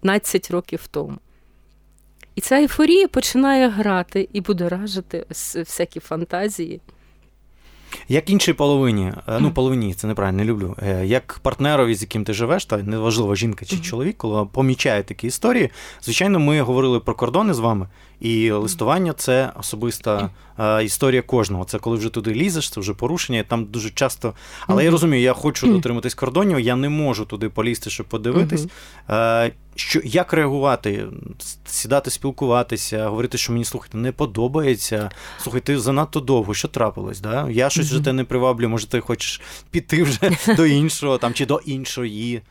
15 0.00 0.50
років 0.50 0.86
тому? 0.86 1.18
І 2.34 2.40
ця 2.40 2.56
ейфорія 2.56 3.08
починає 3.08 3.68
грати 3.68 4.28
і 4.32 4.40
будоражити 4.40 5.26
всякі 5.54 6.00
фантазії. 6.00 6.80
Як 8.08 8.30
іншій 8.30 8.52
половині, 8.52 9.12
е, 9.28 9.38
ну 9.40 9.50
половині 9.50 9.94
це 9.94 10.06
неправильно 10.06 10.38
не 10.38 10.44
люблю. 10.44 10.76
Е, 10.82 11.06
як 11.06 11.40
партнерові, 11.42 11.94
з 11.94 12.02
яким 12.02 12.24
ти 12.24 12.32
живеш, 12.32 12.64
та 12.64 12.76
неважливо, 12.76 13.34
жінка 13.34 13.64
чи 13.64 13.78
чоловік, 13.78 14.16
коли 14.16 14.46
помічає 14.52 15.02
такі 15.02 15.26
історії. 15.26 15.70
Звичайно, 16.02 16.38
ми 16.38 16.60
говорили 16.60 17.00
про 17.00 17.14
кордони 17.14 17.54
з 17.54 17.58
вами, 17.58 17.88
і 18.20 18.50
листування 18.50 19.12
це 19.12 19.52
особиста 19.60 20.30
е, 20.58 20.84
історія 20.84 21.22
кожного. 21.22 21.64
Це 21.64 21.78
коли 21.78 21.96
вже 21.96 22.08
туди 22.08 22.34
лізеш, 22.34 22.70
це 22.70 22.80
вже 22.80 22.94
порушення. 22.94 23.44
Там 23.48 23.64
дуже 23.64 23.90
часто. 23.90 24.34
Але 24.66 24.84
я 24.84 24.90
розумію, 24.90 25.22
я 25.22 25.32
хочу 25.32 25.72
дотриматись 25.72 26.14
кордонів, 26.14 26.60
я 26.60 26.76
не 26.76 26.88
можу 26.88 27.24
туди 27.24 27.48
полізти, 27.48 27.90
щоб 27.90 28.06
подивитись. 28.06 28.66
Що 29.80 30.00
як 30.04 30.32
реагувати, 30.32 31.06
сідати, 31.64 32.10
спілкуватися, 32.10 33.08
говорити, 33.08 33.38
що 33.38 33.52
мені 33.52 33.64
слухайте, 33.64 33.98
не 33.98 34.12
подобається. 34.12 35.10
Слухай, 35.42 35.60
ти 35.60 35.78
занадто 35.78 36.20
довго, 36.20 36.54
що 36.54 36.68
трапилось? 36.68 37.20
Да? 37.20 37.50
Я 37.50 37.70
щось 37.70 37.90
вже 37.90 38.00
те 38.00 38.12
не 38.12 38.24
приваблю, 38.24 38.68
може, 38.68 38.86
ти 38.86 39.00
хочеш 39.00 39.40
піти 39.70 40.02
вже 40.02 40.30
до 40.56 40.66
іншого 40.66 41.18
там 41.18 41.34
чи 41.34 41.46
до 41.46 41.60
іншої. 41.64 42.42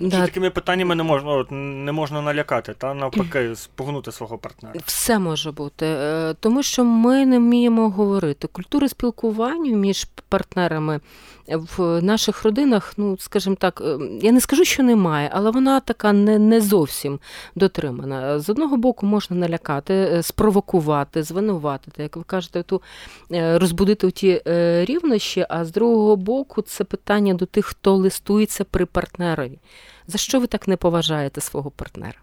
Да. 0.00 0.26
Такими 0.26 0.50
питаннями 0.50 0.94
не 0.94 1.02
можна 1.02 1.30
от, 1.30 1.46
не 1.50 1.92
можна 1.92 2.22
налякати, 2.22 2.74
та 2.78 2.94
навпаки, 2.94 3.56
спугнути 3.56 4.12
свого 4.12 4.38
партнера. 4.38 4.74
Все 4.86 5.18
може 5.18 5.52
бути, 5.52 5.86
е, 5.86 6.34
тому 6.40 6.62
що 6.62 6.84
ми 6.84 7.26
не 7.26 7.38
вміємо 7.38 7.90
говорити. 7.90 8.46
Культури 8.46 8.88
спілкування 8.88 9.76
між 9.76 10.04
партнерами 10.28 11.00
в 11.48 12.02
наших 12.02 12.44
родинах, 12.44 12.92
ну 12.96 13.16
скажімо 13.18 13.56
так, 13.60 13.82
е, 13.86 13.98
я 14.22 14.32
не 14.32 14.40
скажу, 14.40 14.64
що 14.64 14.82
немає, 14.82 15.30
але 15.32 15.50
вона 15.50 15.80
така 15.80 16.12
не 16.12 16.38
не 16.38 16.60
зовсім 16.60 17.18
дотримана. 17.54 18.40
З 18.40 18.50
одного 18.50 18.76
боку, 18.76 19.06
можна 19.06 19.36
налякати, 19.36 19.94
е, 19.94 20.22
спровокувати, 20.22 21.22
звинуватити, 21.22 22.02
як 22.02 22.16
ви 22.16 22.22
кажете, 22.22 22.62
ту 22.62 22.82
розбудити 23.30 24.10
ті 24.10 24.42
рівнощі. 24.84 25.46
А 25.48 25.64
з 25.64 25.70
другого 25.70 26.16
боку, 26.16 26.62
це 26.62 26.84
питання 26.84 27.34
до 27.34 27.46
тих, 27.46 27.66
хто 27.66 27.94
листується 27.94 28.64
при 28.64 28.86
партнерові. 28.86 29.58
За 30.06 30.18
що 30.18 30.40
ви 30.40 30.46
так 30.46 30.68
не 30.68 30.76
поважаєте 30.76 31.40
свого 31.40 31.70
партнера? 31.70 32.18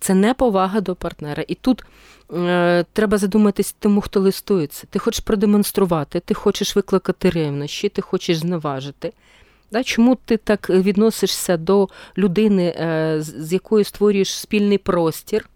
Це 0.00 0.14
не 0.14 0.34
повага 0.34 0.80
до 0.80 0.94
партнера. 0.94 1.44
І 1.48 1.54
тут 1.54 1.84
е, 2.32 2.84
треба 2.92 3.18
задуматись 3.18 3.76
тому, 3.78 4.00
хто 4.00 4.20
листується. 4.20 4.86
Ти 4.90 4.98
хочеш 4.98 5.20
продемонструвати, 5.20 6.20
ти 6.20 6.34
хочеш 6.34 6.76
викликати 6.76 7.30
ревнощі, 7.30 7.88
ти 7.88 8.02
хочеш 8.02 8.36
зневажити. 8.36 9.12
Да? 9.72 9.82
Чому 9.82 10.14
ти 10.14 10.36
так 10.36 10.70
відносишся 10.70 11.56
до 11.56 11.88
людини, 12.18 12.64
е, 12.64 13.16
з 13.20 13.52
якою 13.52 13.84
створюєш 13.84 14.38
спільний 14.38 14.78
простір, 14.78 15.48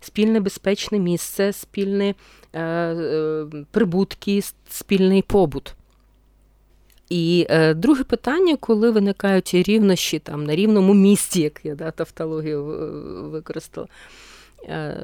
спільне 0.00 0.40
безпечне 0.40 0.98
місце, 0.98 1.52
спільні 1.52 2.14
е, 2.52 2.60
е, 2.62 3.46
прибутки, 3.70 4.42
спільний 4.70 5.22
побут? 5.22 5.74
І 7.10 7.46
е, 7.50 7.74
друге 7.74 8.04
питання, 8.04 8.56
коли 8.56 8.90
виникають 8.90 9.54
рівнощі 9.54 10.18
там 10.18 10.44
на 10.44 10.54
рівному 10.56 10.94
місці, 10.94 11.40
як 11.40 11.60
я 11.64 11.74
да, 11.74 11.90
тавтологію 11.90 12.64
використала, 13.30 13.86
е, 14.64 14.96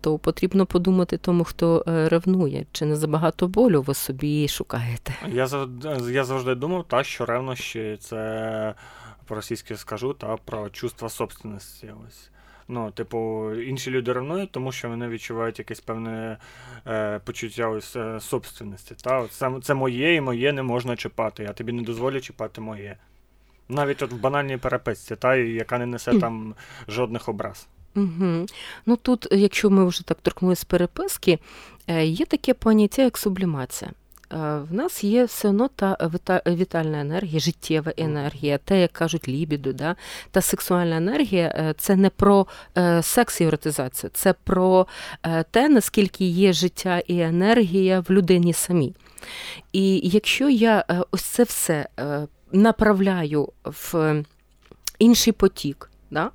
то 0.00 0.18
потрібно 0.18 0.66
подумати 0.66 1.16
тому, 1.16 1.44
хто 1.44 1.84
е, 1.88 2.08
ревнує, 2.08 2.66
чи 2.72 2.84
не 2.84 2.96
забагато 2.96 3.48
болю 3.48 3.82
ви 3.82 3.94
собі 3.94 4.48
шукаєте. 4.48 5.14
Я 5.32 5.48
я 6.10 6.24
завжди 6.24 6.54
думав, 6.54 6.84
та, 6.88 7.04
що 7.04 7.26
ревнощі 7.26 7.96
це 8.00 8.74
по-російськи 9.26 9.76
скажу, 9.76 10.12
та 10.12 10.36
про 10.36 10.70
чувство 10.70 11.08
собственності. 11.08 11.92
Ось. 12.08 12.31
Ну, 12.68 12.90
типу, 12.90 13.50
інші 13.54 13.90
люди 13.90 14.12
ревнують, 14.12 14.52
тому 14.52 14.72
що 14.72 14.88
вони 14.88 15.08
відчувають 15.08 15.58
якесь 15.58 15.80
певне 15.80 16.36
е, 16.86 17.20
почуття 17.24 17.68
ось 17.68 17.96
е, 17.96 18.20
собственності. 18.20 18.94
Та? 19.04 19.20
От 19.20 19.32
це, 19.32 19.50
це 19.62 19.74
моє 19.74 20.14
і 20.14 20.20
моє 20.20 20.52
не 20.52 20.62
можна 20.62 20.96
чіпати. 20.96 21.42
Я 21.42 21.52
тобі 21.52 21.72
не 21.72 21.82
дозволю 21.82 22.20
чіпати 22.20 22.60
моє. 22.60 22.96
Навіть 23.68 24.02
от 24.02 24.12
в 24.12 24.16
банальній 24.16 24.56
переписці, 24.56 25.16
та, 25.16 25.36
яка 25.36 25.78
не 25.78 25.86
несе 25.86 26.18
там 26.18 26.54
жодних 26.88 27.28
образ. 27.28 27.68
Угу. 27.96 28.46
Ну 28.86 28.96
тут, 28.96 29.26
якщо 29.30 29.70
ми 29.70 29.86
вже 29.86 30.06
так 30.06 30.18
торкнулися 30.20 30.66
переписки, 30.68 31.38
е, 31.86 32.04
є 32.04 32.26
таке 32.26 32.54
поняття, 32.54 33.02
як 33.02 33.18
сублімація. 33.18 33.90
Е, 34.32 34.36
в 34.70 34.74
нас 34.74 35.04
є 35.04 35.24
все 35.24 35.48
одно 35.48 35.68
та 35.68 35.96
вітальна 36.46 37.00
енергія, 37.00 37.40
життєва 37.40 37.92
енергія, 37.96 38.58
те, 38.58 38.80
як 38.80 38.92
кажуть, 38.92 39.28
лібіду, 39.28 39.72
да? 39.72 39.96
та 40.30 40.40
сексуальна 40.40 40.96
енергія 40.96 41.54
е, 41.56 41.74
це 41.78 41.96
не 41.96 42.10
про 42.10 42.46
е, 42.78 43.02
секс 43.02 43.40
і 43.40 43.44
еротизацію, 43.44 44.10
це 44.14 44.32
про 44.32 44.86
те, 45.50 45.68
наскільки 45.68 46.24
є 46.24 46.52
життя 46.52 47.02
і 47.06 47.20
енергія 47.20 48.00
в 48.00 48.10
людині 48.10 48.52
самій. 48.52 48.94
І 49.72 50.00
якщо 50.04 50.48
я 50.48 50.84
ось 51.10 51.22
це 51.22 51.42
все 51.42 51.86
направляю 52.52 53.48
в 53.64 54.22
інший 54.98 55.32
потік, 55.32 55.90
да? 56.10 56.30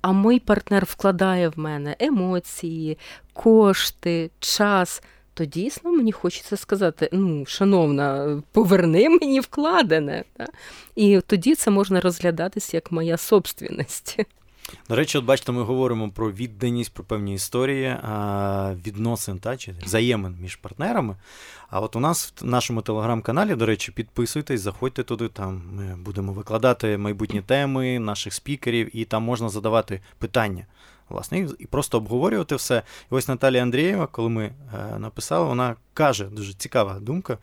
а 0.00 0.12
мій 0.12 0.38
партнер 0.38 0.84
вкладає 0.84 1.48
в 1.48 1.58
мене 1.58 1.96
емоції, 1.98 2.98
кошти, 3.32 4.30
час 4.40 5.02
то 5.36 5.44
дійсно 5.44 5.92
мені 5.92 6.12
хочеться 6.12 6.56
сказати: 6.56 7.08
ну, 7.12 7.46
шановна, 7.46 8.42
поверни 8.52 9.08
мені 9.08 9.40
вкладене. 9.40 10.24
Так? 10.36 10.50
І 10.94 11.20
тоді 11.26 11.54
це 11.54 11.70
можна 11.70 12.00
розглядатися 12.00 12.76
як 12.76 12.92
моя 12.92 13.16
собственність. 13.16 14.18
До 14.88 14.96
речі, 14.96 15.18
от 15.18 15.24
бачите, 15.24 15.52
ми 15.52 15.62
говоримо 15.62 16.10
про 16.10 16.32
відданість, 16.32 16.92
про 16.92 17.04
певні 17.04 17.34
історії 17.34 17.96
відносин 18.86 19.38
та, 19.38 19.56
чи 19.56 19.74
взаємин 19.84 20.36
між 20.40 20.56
партнерами. 20.56 21.16
А 21.70 21.80
от 21.80 21.96
у 21.96 22.00
нас 22.00 22.34
в 22.40 22.44
нашому 22.46 22.82
телеграм-каналі, 22.82 23.54
до 23.54 23.66
речі, 23.66 23.92
підписуйтесь, 23.92 24.60
заходьте 24.60 25.02
туди, 25.02 25.28
там 25.28 25.62
ми 25.72 25.96
будемо 25.96 26.32
викладати 26.32 26.98
майбутні 26.98 27.40
теми 27.40 27.98
наших 27.98 28.34
спікерів, 28.34 28.96
і 28.96 29.04
там 29.04 29.22
можна 29.22 29.48
задавати 29.48 30.00
питання 30.18 30.66
власне, 31.08 31.48
і 31.58 31.66
просто 31.66 31.98
обговорювати 31.98 32.54
все. 32.54 32.82
І 33.12 33.14
ось 33.14 33.28
Наталія 33.28 33.62
Андрієва, 33.62 34.06
коли 34.06 34.28
ми 34.28 34.44
е, 34.44 34.98
написали, 34.98 35.46
вона 35.46 35.76
каже, 35.94 36.24
дуже 36.24 36.52
цікава 36.52 37.00
думка. 37.00 37.38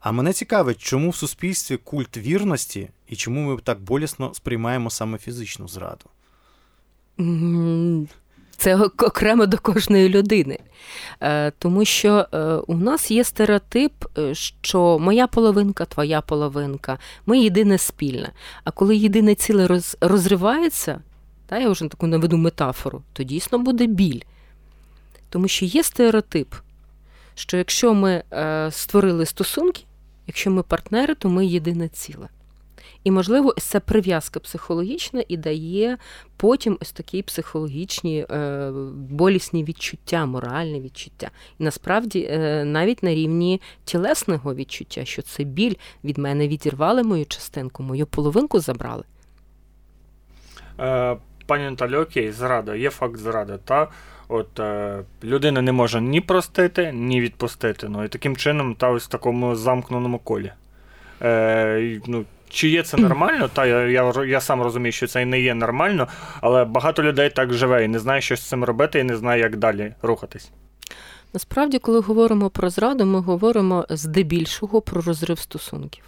А 0.00 0.12
мене 0.12 0.32
цікавить, 0.32 0.78
чому 0.78 1.10
в 1.10 1.16
суспільстві 1.16 1.76
культ 1.76 2.16
вірності 2.16 2.90
і 3.08 3.16
чому 3.16 3.40
ми 3.40 3.60
так 3.60 3.80
болісно 3.80 4.34
сприймаємо 4.34 4.90
саме 4.90 5.18
фізичну 5.18 5.68
зраду? 5.68 6.04
Це 8.56 8.76
окремо 8.76 9.46
до 9.46 9.58
кожної 9.58 10.08
людини. 10.08 10.58
Е, 11.20 11.50
тому 11.50 11.84
що 11.84 12.26
е, 12.32 12.38
у 12.54 12.76
нас 12.76 13.10
є 13.10 13.24
стереотип, 13.24 13.92
що 14.32 14.98
моя 14.98 15.26
половинка, 15.26 15.84
твоя 15.84 16.20
половинка, 16.20 16.98
ми 17.26 17.38
єдине 17.38 17.78
спільне. 17.78 18.32
А 18.64 18.70
коли 18.70 18.96
єдине 18.96 19.34
ціле 19.34 19.80
розривається, 20.00 21.00
та, 21.46 21.58
я 21.58 21.70
вже 21.70 21.88
таку 21.88 22.06
наведу 22.06 22.36
метафору, 22.36 23.02
то 23.12 23.22
дійсно 23.22 23.58
буде 23.58 23.86
біль. 23.86 24.20
Тому 25.28 25.48
що 25.48 25.64
є 25.64 25.82
стереотип, 25.82 26.54
що 27.34 27.56
якщо 27.56 27.94
ми 27.94 28.22
створили 28.70 29.26
стосунки, 29.26 29.82
якщо 30.26 30.50
ми 30.50 30.62
партнери, 30.62 31.14
то 31.14 31.28
ми 31.28 31.46
єдине 31.46 31.88
ціле. 31.88 32.28
І, 33.06 33.10
можливо, 33.10 33.54
ось 33.56 33.64
ця 33.64 33.80
прив'язка 33.80 34.40
психологічна 34.40 35.24
і 35.28 35.36
дає 35.36 35.98
потім 36.36 36.78
ось 36.80 36.92
такі 36.92 37.22
психологічні 37.22 38.26
е, 38.30 38.70
болісні 38.94 39.64
відчуття, 39.64 40.26
моральні 40.26 40.80
відчуття. 40.80 41.30
І 41.58 41.64
насправді 41.64 42.28
е, 42.30 42.64
навіть 42.64 43.02
на 43.02 43.14
рівні 43.14 43.60
тілесного 43.84 44.54
відчуття, 44.54 45.04
що 45.04 45.22
це 45.22 45.44
біль 45.44 45.74
від 46.04 46.18
мене 46.18 46.48
відірвали 46.48 47.02
мою 47.02 47.26
частинку, 47.26 47.82
мою 47.82 48.06
половинку 48.06 48.60
забрали. 48.60 49.04
Е, 50.80 51.16
Пані 51.46 51.64
Наталі, 51.64 51.96
окей, 51.96 52.32
зрада, 52.32 52.74
є 52.74 52.90
факт 52.90 53.16
зради. 53.16 53.58
Та 53.64 53.88
от 54.28 54.60
е, 54.60 54.98
людина 55.24 55.62
не 55.62 55.72
може 55.72 56.00
ні 56.00 56.20
простити, 56.20 56.92
ні 56.92 57.20
відпустити. 57.20 57.88
Ну 57.88 58.04
і 58.04 58.08
таким 58.08 58.36
чином, 58.36 58.74
та 58.74 58.90
ось 58.90 59.04
в 59.04 59.08
такому 59.08 59.56
замкненому 59.56 60.18
колі. 60.18 60.52
Е, 61.22 62.00
ну, 62.06 62.24
чи 62.48 62.68
є 62.68 62.82
це 62.82 62.96
нормально? 62.96 63.50
Та 63.52 63.66
я, 63.66 63.86
я 63.86 64.12
я, 64.26 64.40
сам 64.40 64.62
розумію, 64.62 64.92
що 64.92 65.06
це 65.06 65.24
не 65.24 65.40
є 65.40 65.54
нормально, 65.54 66.08
але 66.40 66.64
багато 66.64 67.02
людей 67.02 67.30
так 67.30 67.52
живе 67.52 67.84
і 67.84 67.88
не 67.88 67.98
знає, 67.98 68.20
що 68.20 68.36
з 68.36 68.42
цим 68.42 68.64
робити, 68.64 68.98
і 68.98 69.04
не 69.04 69.16
знає, 69.16 69.40
як 69.40 69.56
далі 69.56 69.94
рухатись. 70.02 70.50
Насправді, 71.34 71.78
коли 71.78 72.00
говоримо 72.00 72.50
про 72.50 72.70
зраду, 72.70 73.06
ми 73.06 73.20
говоримо 73.20 73.86
здебільшого 73.90 74.80
про 74.80 75.00
розрив 75.02 75.38
стосунків. 75.38 76.04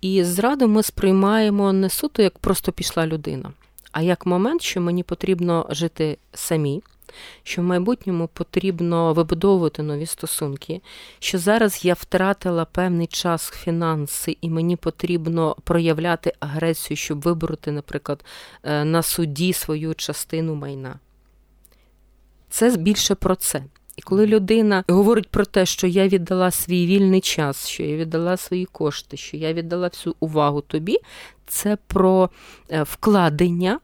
І 0.00 0.24
зраду 0.24 0.68
ми 0.68 0.82
сприймаємо 0.82 1.72
не 1.72 1.90
суто, 1.90 2.22
як 2.22 2.38
просто 2.38 2.72
пішла 2.72 3.06
людина, 3.06 3.52
а 3.92 4.02
як 4.02 4.26
момент, 4.26 4.62
що 4.62 4.80
мені 4.80 5.02
потрібно 5.02 5.66
жити 5.70 6.18
самі, 6.32 6.82
що 7.42 7.62
в 7.62 7.64
майбутньому 7.64 8.28
потрібно 8.28 9.12
вибудовувати 9.12 9.82
нові 9.82 10.06
стосунки, 10.06 10.80
що 11.18 11.38
зараз 11.38 11.84
я 11.84 11.94
втратила 11.94 12.64
певний 12.64 13.06
час 13.06 13.50
фінанси, 13.50 14.36
і 14.40 14.50
мені 14.50 14.76
потрібно 14.76 15.56
проявляти 15.64 16.32
агресію, 16.40 16.96
щоб 16.96 17.20
вибороти, 17.20 17.72
наприклад, 17.72 18.24
е, 18.62 18.84
на 18.84 19.02
суді 19.02 19.52
свою 19.52 19.94
частину 19.94 20.54
майна. 20.54 20.98
Це 22.50 22.76
більше 22.76 23.14
про 23.14 23.34
це. 23.34 23.62
І 23.96 24.02
коли 24.02 24.26
людина 24.26 24.84
говорить 24.88 25.28
про 25.28 25.44
те, 25.44 25.66
що 25.66 25.86
я 25.86 26.08
віддала 26.08 26.50
свій 26.50 26.86
вільний 26.86 27.20
час, 27.20 27.68
що 27.68 27.82
я 27.82 27.96
віддала 27.96 28.36
свої 28.36 28.64
кошти, 28.64 29.16
що 29.16 29.36
я 29.36 29.52
віддала 29.52 29.88
всю 29.88 30.14
увагу 30.20 30.60
тобі, 30.60 30.98
це 31.50 31.78
про 31.86 32.30
е, 32.70 32.82
вкладення 32.82 33.80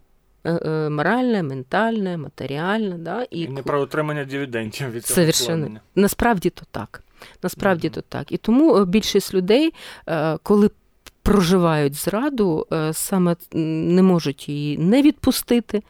Е, 0.47 0.61
е, 0.71 0.91
моральне, 0.91 1.43
ментальне, 1.43 2.17
матеріальне. 2.17 2.99
Да? 2.99 3.27
І, 3.31 3.41
і 3.41 3.49
не 3.49 3.63
про 3.63 3.81
отримання 3.81 4.25
дивідендів 4.25 4.91
від 4.91 5.07
цього 5.07 5.15
Совершенно. 5.15 5.81
Насправді 5.95 6.51
то 6.51 6.63
так. 6.71 7.03
Насправді 7.43 7.89
mm-hmm. 7.89 7.95
то 7.95 8.01
так. 8.01 8.33
І 8.33 8.37
тому 8.37 8.85
більшість 8.85 9.35
людей, 9.35 9.75
коли 10.43 10.71
проживають 11.23 11.95
зраду, 11.95 12.67
саме 12.93 13.37
не 13.53 14.03
можуть 14.03 14.49
її 14.49 14.79
не 14.79 15.03
відпустити 15.03 15.83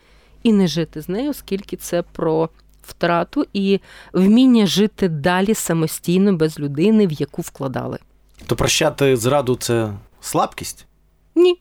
і 0.42 0.52
не 0.52 0.66
жити 0.66 1.00
з 1.00 1.08
нею, 1.08 1.30
оскільки 1.30 1.76
це 1.76 2.02
про 2.02 2.48
втрату 2.82 3.46
і 3.52 3.80
вміння 4.12 4.66
жити 4.66 5.08
далі 5.08 5.54
самостійно 5.54 6.32
без 6.32 6.58
людини, 6.58 7.06
в 7.06 7.12
яку 7.12 7.42
вкладали. 7.42 7.98
То 8.46 8.56
прощати 8.56 9.16
зраду 9.16 9.56
це 9.56 9.92
слабкість? 10.20 10.86
Ні. 11.34 11.60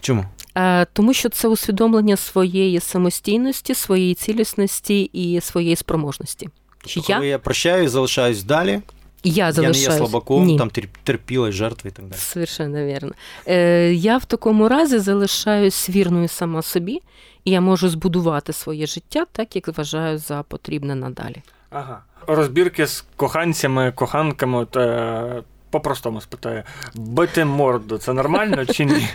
Чому? 0.00 0.24
Е, 0.54 0.84
тому 0.92 1.14
що 1.14 1.28
це 1.28 1.48
усвідомлення 1.48 2.16
своєї 2.16 2.80
самостійності, 2.80 3.74
своєї 3.74 4.14
цілісності 4.14 5.02
і 5.12 5.40
своєї 5.40 5.76
спроможності. 5.76 6.48
Тобто, 6.94 7.02
коли 7.12 7.26
я, 7.26 7.30
я 7.32 7.38
прощаю, 7.38 7.88
залишаюсь 7.88 8.42
далі. 8.42 8.80
Я 9.24 9.52
залишаюсь. 9.52 9.82
Я 9.82 9.88
не 9.88 9.94
є 9.94 9.98
слабаком, 9.98 10.44
Ні. 10.44 10.58
там 10.58 10.70
терпілою 11.04 11.52
жертвою 11.52 11.92
і 11.94 11.96
так 11.96 12.06
далі. 12.08 12.20
Совершенно 12.20 12.84
вірно. 12.84 13.12
Е, 13.46 13.92
Я 13.92 14.16
в 14.16 14.24
такому 14.24 14.68
разі 14.68 14.98
залишаюсь 14.98 15.90
вірною 15.90 16.28
сама 16.28 16.62
собі, 16.62 17.02
і 17.44 17.50
я 17.50 17.60
можу 17.60 17.88
збудувати 17.88 18.52
своє 18.52 18.86
життя 18.86 19.26
так, 19.32 19.56
як 19.56 19.78
вважаю 19.78 20.18
за 20.18 20.42
потрібне 20.42 20.94
надалі. 20.94 21.42
Ага. 21.70 22.02
Розбірки 22.26 22.86
з 22.86 23.04
коханцями, 23.16 23.92
коханками. 23.92 24.66
Е, 24.76 25.42
по-простому 25.70 26.20
спитаю, 26.20 26.62
бити 26.94 27.44
морду 27.44 27.98
це 27.98 28.12
нормально 28.12 28.66
чи 28.66 28.84
ні? 28.84 29.08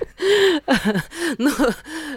Ну, 1.38 1.52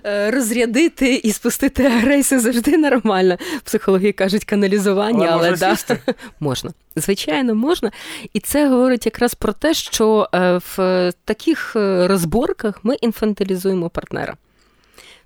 е, 0.05 0.31
Розрядити 0.31 1.15
і 1.15 1.33
спустити 1.33 1.87
агресію 1.87 2.41
завжди 2.41 2.79
нормально. 2.79 3.37
Психологи 3.65 4.13
кажуть 4.13 4.45
каналізування, 4.45 5.29
але, 5.31 5.49
але 5.49 5.57
да, 5.57 5.77
можна. 6.41 6.73
Звичайно, 6.97 7.55
можна. 7.55 7.91
І 8.33 8.41
це 8.41 8.69
говорить 8.69 9.07
якраз 9.07 9.35
про 9.35 9.53
те, 9.53 9.75
що 9.75 10.29
е, 10.35 10.61
в 10.77 11.13
таких 11.25 11.77
е, 11.77 12.09
розборках 12.09 12.81
ми 12.83 12.95
інфантилізуємо 12.95 13.91
партнера. 13.91 14.37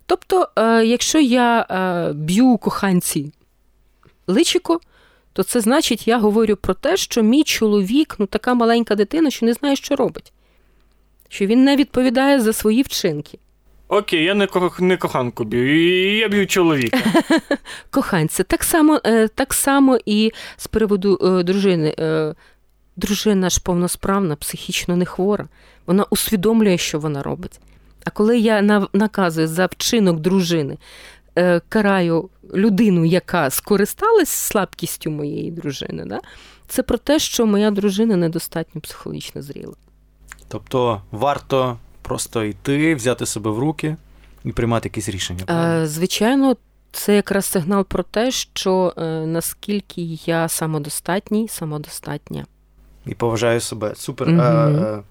Тобто, 0.06 0.48
якщо 0.84 1.18
я 1.20 1.66
б'ю 2.14 2.58
коханці 2.58 3.32
личико, 4.26 4.80
то 5.32 5.42
це 5.42 5.60
значить, 5.60 6.08
я 6.08 6.18
говорю 6.18 6.56
про 6.56 6.74
те, 6.74 6.96
що 6.96 7.22
мій 7.22 7.44
чоловік, 7.44 8.16
ну 8.18 8.26
така 8.26 8.54
маленька 8.54 8.94
дитина, 8.94 9.30
що 9.30 9.46
не 9.46 9.52
знає, 9.52 9.76
що 9.76 9.96
робить, 9.96 10.32
що 11.28 11.46
він 11.46 11.64
не 11.64 11.76
відповідає 11.76 12.40
за 12.40 12.52
свої 12.52 12.82
вчинки. 12.82 13.38
Окей, 13.90 14.24
я 14.24 14.34
не 14.34 14.46
кох... 14.46 14.80
не 14.80 14.96
коханку 14.96 15.44
б'ю, 15.44 16.16
я 16.16 16.28
б'ю 16.28 16.46
чоловіка. 16.46 16.98
Коханці, 17.90 18.42
так 18.42 18.64
само 18.64 19.00
е, 19.06 19.28
так 19.28 19.54
само 19.54 19.98
і 20.06 20.32
з 20.56 20.66
приводу 20.66 21.18
е, 21.22 21.42
дружини. 21.42 21.94
Е, 21.98 22.34
дружина 22.96 23.50
ж 23.50 23.60
повносправна, 23.62 24.36
психічно 24.36 24.96
не 24.96 25.04
хвора. 25.04 25.48
Вона 25.86 26.04
усвідомлює, 26.10 26.78
що 26.78 26.98
вона 26.98 27.22
робить. 27.22 27.60
А 28.04 28.10
коли 28.10 28.38
я 28.38 28.86
наказую 28.92 29.48
за 29.48 29.66
вчинок 29.66 30.20
дружини 30.20 30.78
караю 31.68 32.28
людину, 32.54 33.04
яка 33.04 33.50
скористалась 33.50 34.28
слабкістю 34.28 35.10
моєї 35.10 35.50
дружини, 35.50 36.04
да? 36.04 36.20
це 36.70 36.82
про 36.82 36.98
те, 36.98 37.18
що 37.18 37.46
моя 37.46 37.70
дружина 37.70 38.16
недостатньо 38.16 38.80
психологічно 38.80 39.42
зріла. 39.42 39.74
Тобто 40.48 41.02
варто 41.10 41.78
просто 42.02 42.44
йти, 42.44 42.94
взяти 42.94 43.26
себе 43.26 43.50
в 43.50 43.58
руки 43.58 43.96
і 44.44 44.52
приймати 44.52 44.88
якісь 44.88 45.08
рішення. 45.08 45.42
Е, 45.42 45.46
правильно? 45.46 45.86
Звичайно, 45.86 46.56
це 46.92 47.16
якраз 47.16 47.46
сигнал 47.46 47.84
про 47.84 48.02
те, 48.02 48.30
що 48.30 48.94
е, 48.96 49.02
наскільки 49.26 50.02
я 50.26 50.48
самодостатній, 50.48 51.48
самодостатня. 51.48 52.46
І 53.06 53.14
поважаю 53.14 53.60
себе. 53.60 53.94
Супер. 53.96 54.28
Угу. 54.28 54.40
А, 54.40 55.02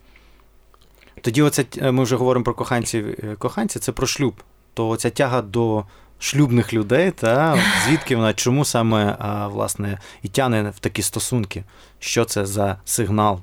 тоді, 1.21 1.41
оце 1.41 1.65
ми 1.91 2.03
вже 2.03 2.15
говоримо 2.15 2.43
про 2.43 2.53
коханців. 2.53 3.17
Коханці 3.37 3.79
це 3.79 3.91
про 3.91 4.07
шлюб. 4.07 4.33
То 4.73 4.97
ця 4.97 5.09
тяга 5.09 5.41
до 5.41 5.85
шлюбних 6.19 6.73
людей, 6.73 7.11
та 7.11 7.59
звідки 7.85 8.15
вона, 8.15 8.33
чому 8.33 8.65
саме 8.65 9.15
а, 9.19 9.47
власне 9.47 9.99
і 10.23 10.27
тяне 10.27 10.73
в 10.75 10.79
такі 10.79 11.01
стосунки? 11.01 11.63
Що 11.99 12.25
це 12.25 12.45
за 12.45 12.77
сигнал? 12.85 13.41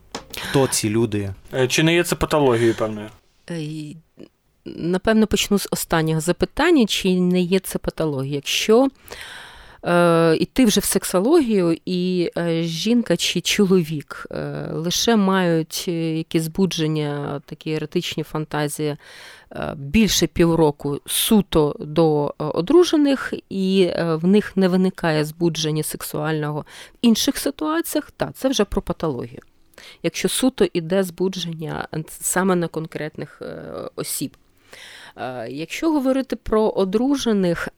Хто 0.51 0.67
ці 0.67 0.91
люди? 0.91 1.35
Е, 1.55 1.69
чи 1.69 1.83
не 1.83 1.95
є 1.95 2.05
це 2.05 2.17
патологією 2.17 2.75
певною? 2.75 3.09
Е, 3.51 3.95
напевно, 4.65 5.27
почну 5.27 5.59
з 5.59 5.69
останнього 5.71 6.21
запитання, 6.21 6.87
чи 6.87 7.21
не 7.21 7.41
є 7.41 7.59
це 7.59 7.79
патологія? 7.79 8.35
Якщо 8.35 8.89
е, 9.87 10.37
іти 10.41 10.65
вже 10.65 10.81
в 10.81 10.85
сексологію, 10.85 11.77
і 11.87 12.31
е, 12.39 12.63
жінка 12.63 13.17
чи 13.17 13.41
чоловік 13.41 14.27
е, 14.31 14.69
лише 14.73 15.17
мають 15.17 15.85
е, 15.89 16.17
якісь 16.19 16.43
збудження, 16.43 17.43
такі 17.47 17.73
еретичні 17.73 18.23
фантазії 18.23 18.97
Е, 19.53 19.75
більше 19.77 20.27
півроку 20.27 21.01
суто 21.07 21.77
до 21.81 22.35
е, 22.41 22.45
одружених, 22.45 23.35
і 23.49 23.91
е, 23.91 24.15
в 24.15 24.27
них 24.27 24.57
не 24.57 24.69
виникає 24.69 25.25
збудження 25.25 25.83
сексуального 25.83 26.61
в 26.61 26.97
інших 27.03 27.39
ситуаціях, 27.39 28.11
так, 28.11 28.35
це 28.35 28.49
вже 28.49 28.65
про 28.65 28.83
патологію. 28.83 29.41
Якщо 30.03 30.29
суто 30.29 30.67
іде 30.73 31.03
збудження 31.03 31.89
саме 32.09 32.57
на 32.57 32.69
конкретних 32.69 33.43
осіб. 33.97 34.37
Якщо 35.49 35.93
говорити 35.93 36.37
про 36.37 36.69
одружених, 36.69 37.69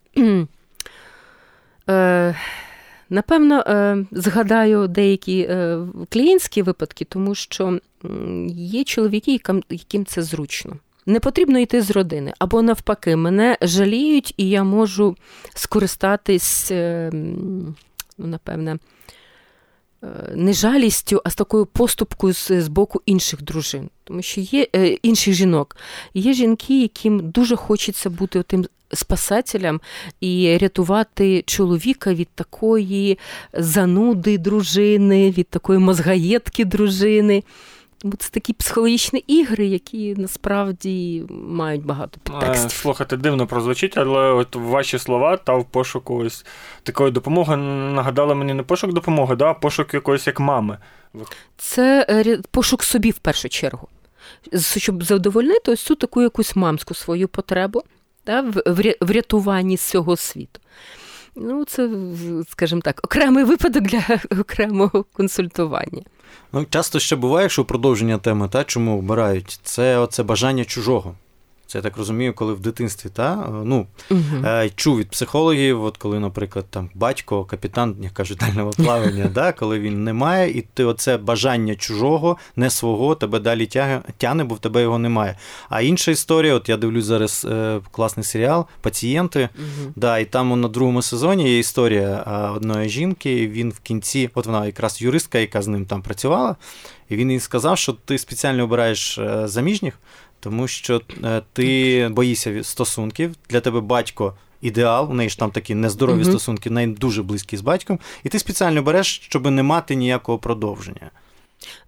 напевно, 3.11 3.65
згадаю 4.11 4.89
деякі 4.89 5.51
клієнтські 6.09 6.63
випадки, 6.63 7.05
тому 7.05 7.35
що 7.35 7.81
є 8.55 8.85
чоловіки, 8.85 9.41
яким 9.71 10.05
це 10.05 10.23
зручно 10.23 10.77
не 11.09 11.21
потрібно 11.21 11.59
йти 11.59 11.83
з 11.83 11.91
родини. 11.91 12.33
Або 12.39 12.63
навпаки, 12.63 13.17
мене 13.17 13.59
жаліють, 13.63 14.35
і 14.37 14.49
я 14.49 14.65
можу 14.65 15.17
скористатись, 15.55 16.71
ну, 16.71 17.75
напевне, 18.19 18.79
е, 20.05 20.07
не 20.35 20.53
жалістю, 20.53 21.23
а 21.25 21.31
з 21.31 21.35
такою 21.35 21.67
поступкою 21.67 22.35
з, 22.35 22.61
з 22.61 22.69
боку 22.69 23.03
інших 23.07 23.43
дружин. 23.43 23.91
Тому 24.05 24.23
що 24.23 24.41
є 24.41 24.67
е, 24.77 24.87
інших 24.87 25.35
жінок. 25.35 25.77
Є 26.15 26.33
жінки, 26.33 26.83
яким 26.83 27.31
дуже 27.31 27.57
хочеться 27.57 28.11
бути 28.11 28.43
тим 28.43 28.65
спасателям 28.93 29.81
і 30.21 30.59
рятувати 30.61 31.43
чоловіка 31.43 32.15
від 32.15 32.29
такої 32.29 33.19
зануди 33.53 34.39
дружини, 34.39 35.31
від 35.31 35.49
такої 35.49 35.79
мозгаєтки 35.79 36.65
дружини. 36.65 37.43
Тому 38.03 38.15
це 38.19 38.31
такі 38.31 38.53
психологічні 38.53 39.25
ігри, 39.27 39.67
які 39.67 40.15
насправді 40.15 41.25
мають 41.31 41.85
багато 41.85 42.21
підтекстів. 42.23 42.71
Слухайте, 42.71 43.17
дивно 43.17 43.47
прозвучить, 43.47 43.99
але 43.99 44.21
от 44.21 44.57
ваші 44.57 44.99
слова 44.99 45.37
та 45.37 45.55
в 45.55 45.65
пошуку 45.65 46.17
ось 46.17 46.47
такої 46.83 47.11
допомоги 47.11 47.57
нагадали 47.57 48.35
мені 48.35 48.55
не 48.55 48.63
пошук 48.63 48.93
допомоги, 48.93 49.37
да, 49.37 49.45
а 49.51 49.55
пошук 49.55 49.95
якоїсь 49.95 50.27
як 50.27 50.41
мами. 50.41 50.79
Це 51.57 52.07
е, 52.09 52.39
пошук 52.51 52.85
собі 52.85 53.11
в 53.11 53.19
першу 53.19 53.49
чергу. 53.49 53.89
Щоб 54.77 55.05
задовольнити 55.05 55.73
ось 55.73 55.83
цю 55.83 55.95
таку 55.95 56.23
якусь 56.23 56.57
мамську 56.57 56.95
свою 56.95 57.29
потребу 57.29 57.83
да, 58.29 58.41
в 58.67 58.95
врятуванні 59.01 59.77
з 59.77 59.83
цього 59.83 60.17
світу. 60.17 60.61
Ну, 61.37 61.65
це, 61.65 61.89
скажімо 62.51 62.81
так, 62.81 63.01
окремий 63.05 63.45
випадок 63.45 63.83
для 63.83 64.03
окремого 64.41 65.05
консультування. 65.13 66.03
Ну, 66.53 66.67
Часто 66.71 66.99
ще 66.99 67.17
буває, 67.17 67.49
що 67.49 67.65
продовження 67.65 68.19
теми, 68.19 68.49
та, 68.49 68.65
чому 68.65 68.99
вбирають, 68.99 69.61
це 69.63 69.99
оце 69.99 70.23
бажання 70.23 70.65
чужого. 70.65 71.15
Це 71.69 71.79
я 71.79 71.83
так 71.83 71.97
розумію, 71.97 72.35
коли 72.35 72.53
в 72.53 72.61
дитинстві 72.61 73.11
та 73.11 73.49
ну 73.65 73.87
угу. 74.11 74.21
чув 74.75 74.99
від 74.99 75.11
психологів, 75.11 75.85
от 75.85 75.97
коли, 75.97 76.21
наприклад, 76.21 76.65
там 76.71 76.91
батько, 76.95 77.45
капітан, 77.45 77.97
як 78.01 78.13
кажуть, 78.13 78.39
дальнього 78.39 78.71
плавання, 78.71 79.31
да, 79.35 79.53
коли 79.53 79.81
він 79.81 80.05
не 80.05 80.13
має, 80.13 80.51
і 80.51 80.65
ти 80.75 80.85
оце 80.85 81.17
бажання 81.17 81.75
чужого, 81.75 82.37
не 82.57 82.71
свого, 82.71 83.15
тебе 83.15 83.41
далі 83.41 83.67
тяне, 84.17 84.45
бо 84.45 84.55
в 84.55 84.59
тебе 84.59 84.83
його 84.83 84.99
немає. 84.99 85.39
А 85.69 85.81
інша 85.81 86.11
історія, 86.11 86.55
от 86.55 86.69
я 86.69 86.77
дивлюсь 86.77 87.05
зараз 87.05 87.47
е, 87.51 87.81
класний 87.91 88.25
серіал 88.25 88.67
Пацієнти. 88.81 89.49
Угу. 89.59 89.93
да, 89.97 90.19
І 90.19 90.25
там 90.25 90.61
на 90.61 90.69
другому 90.69 91.03
сезоні 91.03 91.51
є 91.51 91.59
історія 91.59 92.23
одної 92.57 92.89
жінки. 92.89 93.39
і 93.39 93.49
Він 93.49 93.71
в 93.71 93.79
кінці, 93.79 94.31
от 94.35 94.47
вона 94.47 94.67
якраз 94.67 95.03
юристка, 95.03 95.39
яка 95.39 95.63
з 95.63 95.67
ним 95.67 95.87
там 95.87 96.03
працювала, 96.03 96.57
і 97.09 97.17
він 97.17 97.31
їй 97.31 97.41
сказав, 97.41 97.79
що 97.79 97.93
ти 97.93 98.19
спеціально 98.19 98.65
обираєш 98.65 99.19
е, 99.19 99.49
заміжніх 99.49 99.99
тому 100.41 100.69
що 100.69 101.03
е, 101.25 101.43
ти 101.53 102.09
боїшся 102.13 102.65
стосунків, 102.65 103.35
для 103.51 103.61
тебе 103.61 103.81
батько. 103.81 104.35
Ідеал, 104.61 105.11
у 105.11 105.15
неї 105.15 105.31
ж 105.31 105.39
там 105.39 105.51
такі 105.51 105.75
нездорові 105.75 106.23
uh-huh. 106.23 106.29
стосунки, 106.29 106.71
неї 106.71 106.87
дуже 106.87 107.23
близькі 107.23 107.57
з 107.57 107.61
батьком, 107.61 107.99
і 108.25 108.29
ти 108.29 108.39
спеціально 108.39 108.83
береш, 108.83 109.21
щоб 109.23 109.51
не 109.51 109.63
мати 109.63 109.95
ніякого 109.95 110.39
продовження. 110.39 111.11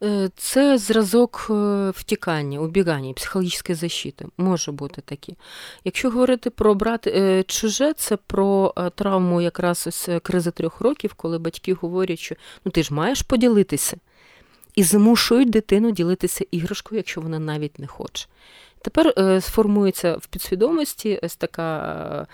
Е, 0.03 0.31
це 0.37 0.79
зразок 0.79 1.47
е, 1.51 1.91
втікання, 1.97 2.61
убігання, 2.61 3.13
психологічної 3.13 3.77
защити. 3.77 4.27
Може 4.37 4.73
бути 4.73 5.03
такі. 5.05 5.37
Якщо 5.85 6.11
говорити 6.11 6.51
про 6.51 6.75
брати 6.75 7.45
чуже, 7.47 7.93
це 7.93 8.17
про 8.17 8.75
травму 8.95 9.41
якраз 9.41 9.85
ось 9.87 10.09
кризи 10.23 10.51
трьох 10.51 10.81
років, 10.81 11.15
коли 11.15 11.39
батьки 11.39 11.75
говорять, 11.75 12.19
що 12.19 12.35
ну 12.65 12.73
ти 12.73 12.83
ж 12.83 12.95
маєш 12.95 13.23
поділитися 13.23 13.97
і 14.81 14.83
змушують 14.83 15.51
дитину 15.51 15.91
ділитися 15.91 16.45
іграшкою, 16.51 16.99
якщо 16.99 17.21
вона 17.21 17.39
навіть 17.39 17.79
не 17.79 17.87
хоче. 17.87 18.27
Тепер 18.83 19.15
е, 19.19 19.41
сформується 19.41 20.17
в 20.17 20.27
підсвідомості 20.27 21.21
ось 21.23 21.37
така 21.37 22.27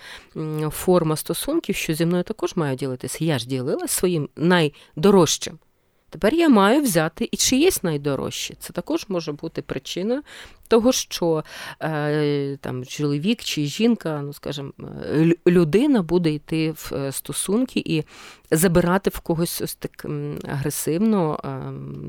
форма 0.71 1.15
стосунків, 1.15 1.75
що 1.75 1.93
зі 1.93 2.05
мною 2.05 2.23
також 2.23 2.55
маю 2.55 2.75
ділитися. 2.75 3.25
Я 3.25 3.39
ж 3.39 3.47
ділилася 3.47 3.93
своїм 3.93 4.29
найдорожчим. 4.35 5.59
Тепер 6.09 6.33
я 6.33 6.49
маю 6.49 6.81
взяти 6.81 7.29
і 7.31 7.37
чиєсь 7.37 7.83
найдорожче. 7.83 8.53
Це 8.59 8.73
також 8.73 9.05
може 9.07 9.31
бути 9.31 9.61
причиною 9.61 10.21
того, 10.67 10.91
що 10.91 11.43
е, 11.81 12.57
там 12.61 12.85
чоловік 12.85 13.43
чи 13.43 13.65
жінка, 13.65 14.21
ну 14.23 14.33
скажімо, 14.33 14.71
е, 14.79 15.35
людина 15.47 16.01
буде 16.01 16.31
йти 16.31 16.71
в 16.71 16.91
е, 16.95 17.11
стосунки 17.11 17.83
і 17.85 18.03
забирати 18.51 19.09
в 19.09 19.19
когось 19.19 19.61
ось 19.61 19.75
так 19.75 20.05
агресивно, 20.49 21.39
е, 21.43 21.49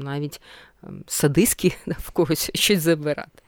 навіть 0.05 0.41
садистськи 1.07 1.75
в 1.87 2.11
когось 2.11 2.51
щось 2.55 2.81
забирати. 2.81 3.43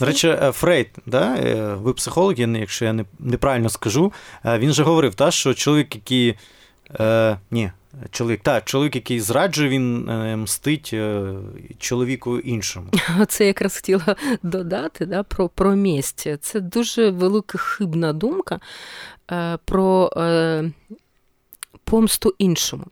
До 0.00 0.06
речі, 0.06 0.36
Фрейд, 0.52 0.88
да, 1.06 1.34
ви 1.74 1.92
психолог, 1.92 2.34
якщо 2.38 2.84
я 2.84 3.04
неправильно 3.18 3.68
скажу, 3.68 4.12
він 4.44 4.72
же 4.72 4.82
говорив, 4.82 5.14
та, 5.14 5.30
що 5.30 5.54
чоловік, 5.54 5.94
який. 5.94 6.34
Е, 7.00 7.38
Ні, 7.50 7.70
Чоловік, 8.10 8.42
так, 8.42 8.64
чоловік, 8.64 8.94
який 8.94 9.20
зраджує, 9.20 9.68
він 9.68 10.08
е, 10.08 10.36
мстить 10.36 10.90
е, 10.92 11.34
чоловіку 11.78 12.38
іншому. 12.38 12.86
Це 13.28 13.46
якраз 13.46 13.76
хотіла 13.76 14.16
додати 14.42 15.06
да, 15.06 15.22
про 15.22 15.48
про 15.48 15.76
місць. 15.76 16.26
Це 16.40 16.60
дуже 16.60 17.10
велика 17.10 17.58
хибна 17.58 18.12
думка 18.12 18.60
е, 19.30 19.58
про 19.64 20.10
помсту 21.84 22.34
іншому. 22.38 22.84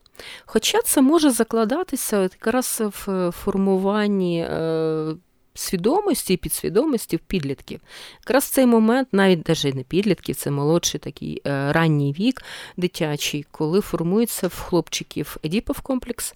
Хоча 0.46 0.82
це 0.82 1.02
може 1.02 1.30
закладатися 1.30 2.22
якраз 2.22 2.82
в 3.06 3.32
формуванні 3.36 4.48
свідомості 5.58 6.34
і 6.34 6.36
підсвідомості 6.36 7.16
в 7.16 7.20
підлітків. 7.20 7.80
Якраз 8.20 8.44
цей 8.44 8.66
момент, 8.66 9.08
навіть 9.12 9.48
навіть 9.48 9.74
не 9.74 9.82
підлітків, 9.82 10.36
це 10.36 10.50
молодший 10.50 11.00
такий 11.00 11.42
е, 11.46 11.72
ранній 11.72 12.12
вік 12.18 12.42
дитячий, 12.76 13.46
коли 13.50 13.80
формується 13.80 14.48
в 14.48 14.60
хлопчиків 14.60 15.36
едіпов 15.44 15.80
комплекс, 15.80 16.34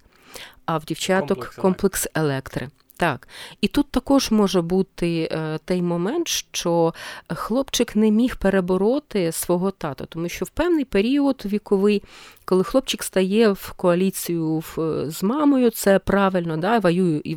а 0.65 0.77
в 0.77 0.85
дівчаток 0.85 1.27
комплекс, 1.27 1.55
комплекс 1.55 2.07
електри. 2.15 2.69
Так, 3.01 3.27
і 3.61 3.67
тут 3.67 3.91
також 3.91 4.31
може 4.31 4.61
бути 4.61 5.29
е, 5.31 5.59
той 5.65 5.81
момент, 5.81 6.27
що 6.27 6.93
хлопчик 7.29 7.95
не 7.95 8.11
міг 8.11 8.35
перебороти 8.35 9.31
свого 9.31 9.71
тата, 9.71 10.05
тому 10.05 10.29
що 10.29 10.45
в 10.45 10.49
певний 10.49 10.85
період 10.85 11.43
віковий, 11.45 12.03
коли 12.45 12.63
хлопчик 12.63 13.03
стає 13.03 13.49
в 13.49 13.73
коаліцію 13.75 14.57
в, 14.57 15.03
з 15.07 15.23
мамою, 15.23 15.69
це 15.69 15.99
правильно, 15.99 16.57
да, 16.57 16.79
воює 16.79 17.21
і 17.23 17.35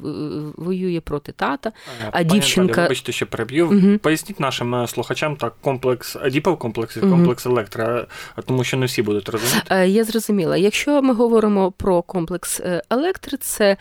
воює 0.57 1.00
проти 1.00 1.33
тата. 1.33 1.72
А 2.07 2.11
Пані 2.11 2.31
дівчинка. 2.31 2.83
Вибачте, 2.83 3.12
що 3.12 3.27
переб'ю. 3.27 3.66
Угу. 3.66 3.98
Поясніть 3.98 4.40
нашим 4.40 4.74
е, 4.74 4.88
слухачам 4.88 5.37
так, 5.37 5.55
комплекс 5.61 6.16
Адіпов 6.16 6.59
комплекс 6.59 6.96
і 6.96 7.00
комплекс 7.00 7.46
угу. 7.46 7.55
електро, 7.55 8.07
тому 8.46 8.64
що 8.64 8.77
не 8.77 8.87
всі 8.87 9.03
будуть 9.03 9.29
розуміти. 9.29 9.66
Е, 9.70 9.88
я 9.88 10.05
зрозуміла. 10.05 10.57
Якщо 10.57 11.03
ми 11.03 11.14
говоримо 11.14 11.72
про 11.72 12.03
комплекс 12.03 12.61
електри, 12.90 13.38
це. 13.38 13.77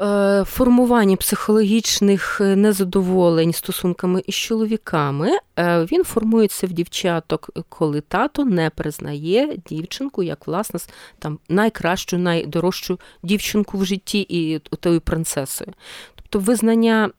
Е, 0.00 0.44
формуванні 0.44 1.16
психологічних 1.16 2.40
е, 2.40 2.56
незадоволень 2.56 3.52
стосунками 3.52 4.22
із 4.26 4.34
чоловіками 4.34 5.30
е, 5.58 5.84
він 5.84 6.04
формується 6.04 6.66
в 6.66 6.70
дівчаток, 6.72 7.50
коли 7.68 8.00
тато 8.00 8.44
не 8.44 8.70
признає 8.70 9.58
дівчинку 9.68 10.22
як 10.22 10.46
власне 10.46 10.80
там 11.18 11.38
найкращу, 11.48 12.18
найдорожчу 12.18 13.00
дівчинку 13.22 13.78
в 13.78 13.84
житті 13.84 14.20
і 14.20 14.58
тою 14.58 15.00
принцесою. 15.00 15.72
Тобто 16.14 16.38
визнання. 16.38 17.10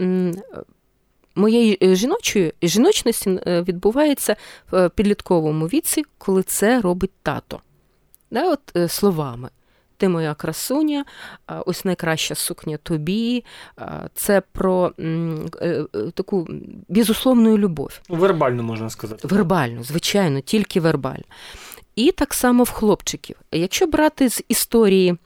Моєї 1.36 1.96
жіночої 1.96 2.54
жіночності 2.64 3.40
відбувається 3.46 4.36
в 4.72 4.90
підлітковому 4.90 5.66
віці, 5.66 6.04
коли 6.18 6.44
це 6.44 6.82
робить 6.82 7.12
тато. 7.24 7.60
Да, 8.32 8.52
от 8.52 8.92
Словами 8.92 9.50
ти 10.02 10.10
моя 10.10 10.34
красуня, 10.34 11.06
ось 11.66 11.86
найкраща 11.86 12.36
сукня 12.36 12.78
тобі. 12.78 13.44
Це 14.14 14.42
про 14.52 14.94
е, 15.00 15.04
е, 15.62 15.86
таку 16.14 16.48
безусловну 16.90 17.58
любов. 17.58 18.00
Ну, 18.10 18.16
вербально 18.16 18.64
можна 18.64 18.90
сказати. 18.90 19.28
Вербально, 19.28 19.84
звичайно, 19.84 20.42
тільки 20.42 20.80
вербально. 20.80 21.24
І 21.96 22.12
так 22.12 22.34
само 22.34 22.64
в 22.64 22.70
хлопчиків. 22.70 23.36
Якщо 23.52 23.88
брати 23.88 24.30
з 24.30 24.44
історії 24.48 25.18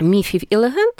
міфів 0.00 0.42
і 0.50 0.56
легенд, 0.56 0.94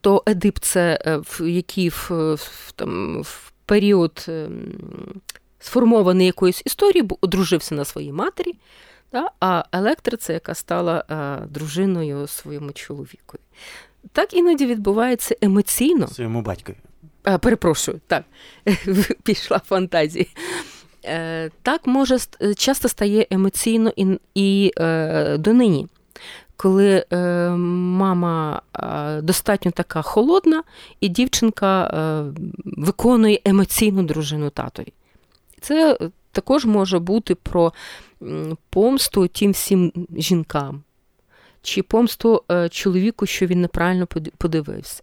то 0.00 0.22
Едип 0.26 0.58
це 0.58 0.98
е, 1.06 1.20
який 1.44 1.88
в, 1.88 2.10
в, 2.34 2.72
там, 2.72 3.22
в 3.22 3.52
період 3.66 4.26
ем, 4.28 4.74
сформований 5.58 6.26
якоюсь 6.26 6.62
історією, 6.66 7.08
одружився 7.20 7.74
на 7.74 7.84
своїй 7.84 8.12
матері. 8.12 8.52
Да? 9.16 9.30
А 9.40 9.64
Електра 9.72 10.16
це 10.16 10.32
яка 10.32 10.54
стала 10.54 11.04
а, 11.08 11.14
е, 11.14 11.46
дружиною 11.46 12.26
своєму 12.26 12.72
чоловікові. 12.72 13.40
Так 14.12 14.34
іноді 14.34 14.66
відбувається 14.66 15.36
емоційно. 15.40 16.08
Своєму 16.08 16.42
батькові. 16.42 16.76
А, 17.24 17.34
е, 17.34 17.38
Перепрошую, 17.38 18.00
так, 18.06 18.24
пішла 19.22 19.58
фантазія. 19.58 20.24
Е, 21.04 21.50
Так 21.62 21.86
може 21.86 22.18
часто 22.56 22.88
стає 22.88 23.26
емоційно 23.30 23.92
і 23.96 24.18
і 24.34 24.72
е, 24.78 25.38
донині. 25.38 25.86
коли 26.56 27.04
е, 27.12 27.16
мама 28.00 28.62
е, 28.74 29.20
достатньо 29.22 29.70
така 29.70 30.02
холодна, 30.02 30.62
і 31.00 31.08
дівчинка 31.08 31.84
е, 31.86 32.24
виконує 32.64 33.40
емоційну 33.44 34.02
дружину 34.02 34.50
татові. 34.50 34.92
Це 35.60 35.98
також 36.32 36.64
може 36.64 36.98
бути 36.98 37.34
про 37.34 37.72
помсту 38.70 39.28
тим 39.28 39.52
всім 39.52 39.92
жінкам, 40.16 40.82
чи 41.62 41.82
помсту 41.82 42.42
е, 42.50 42.68
чоловіку, 42.68 43.26
що 43.26 43.46
він 43.46 43.60
неправильно 43.60 44.06
подивився. 44.38 45.02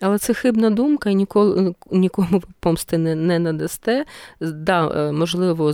Але 0.00 0.18
це 0.18 0.34
хибна 0.34 0.70
думка, 0.70 1.10
і 1.10 1.14
ніколи 1.14 1.74
нікому 1.90 2.42
помсти 2.60 2.98
не 2.98 3.14
не 3.14 3.38
надасте. 3.38 4.04
Да, 4.40 5.08
е, 5.08 5.12
Можливо, 5.12 5.72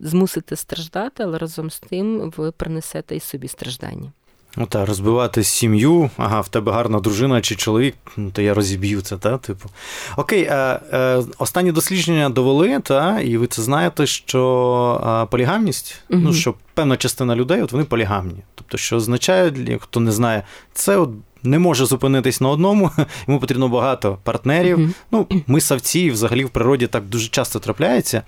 змусите 0.00 0.56
страждати, 0.56 1.22
але 1.22 1.38
разом 1.38 1.70
з 1.70 1.80
тим 1.80 2.32
ви 2.36 2.52
принесете 2.52 3.16
і 3.16 3.20
собі 3.20 3.48
страждання. 3.48 4.12
Ну 4.56 4.66
так, 4.66 4.88
розбивати 4.88 5.44
сім'ю, 5.44 6.10
ага, 6.16 6.40
в 6.40 6.48
тебе 6.48 6.72
гарна 6.72 7.00
дружина 7.00 7.40
чи 7.40 7.56
чоловік, 7.56 7.94
ну 8.16 8.30
то 8.30 8.42
я 8.42 8.54
розіб'ю 8.54 9.00
це, 9.00 9.16
та, 9.16 9.38
типу. 9.38 9.68
Окей, 10.16 10.42
е, 10.42 10.80
е, 10.92 11.22
останні 11.38 11.72
дослідження 11.72 12.28
довели, 12.28 12.80
та, 12.80 13.20
і 13.20 13.36
ви 13.36 13.46
це 13.46 13.62
знаєте, 13.62 14.06
що 14.06 15.22
е, 15.24 15.30
полігамність, 15.30 16.02
угу. 16.10 16.20
ну, 16.24 16.32
що 16.32 16.54
певна 16.74 16.96
частина 16.96 17.36
людей, 17.36 17.62
от 17.62 17.72
вони 17.72 17.84
полігамні. 17.84 18.38
Тобто, 18.54 18.78
що 18.78 18.96
означає, 18.96 19.78
хто 19.80 20.00
не 20.00 20.12
знає, 20.12 20.42
це 20.72 20.96
от 20.96 21.10
не 21.42 21.58
може 21.58 21.86
зупинитись 21.86 22.40
на 22.40 22.48
одному, 22.48 22.90
йому 23.28 23.40
потрібно 23.40 23.68
багато 23.68 24.18
партнерів. 24.22 24.78
Mm-hmm. 24.78 24.92
Ну, 25.12 25.26
Ми 25.46 25.60
савці, 25.60 26.10
взагалі 26.10 26.44
в 26.44 26.50
природі 26.50 26.86
так 26.86 27.04
дуже 27.04 27.28
часто 27.28 27.58
трапляється. 27.58 28.22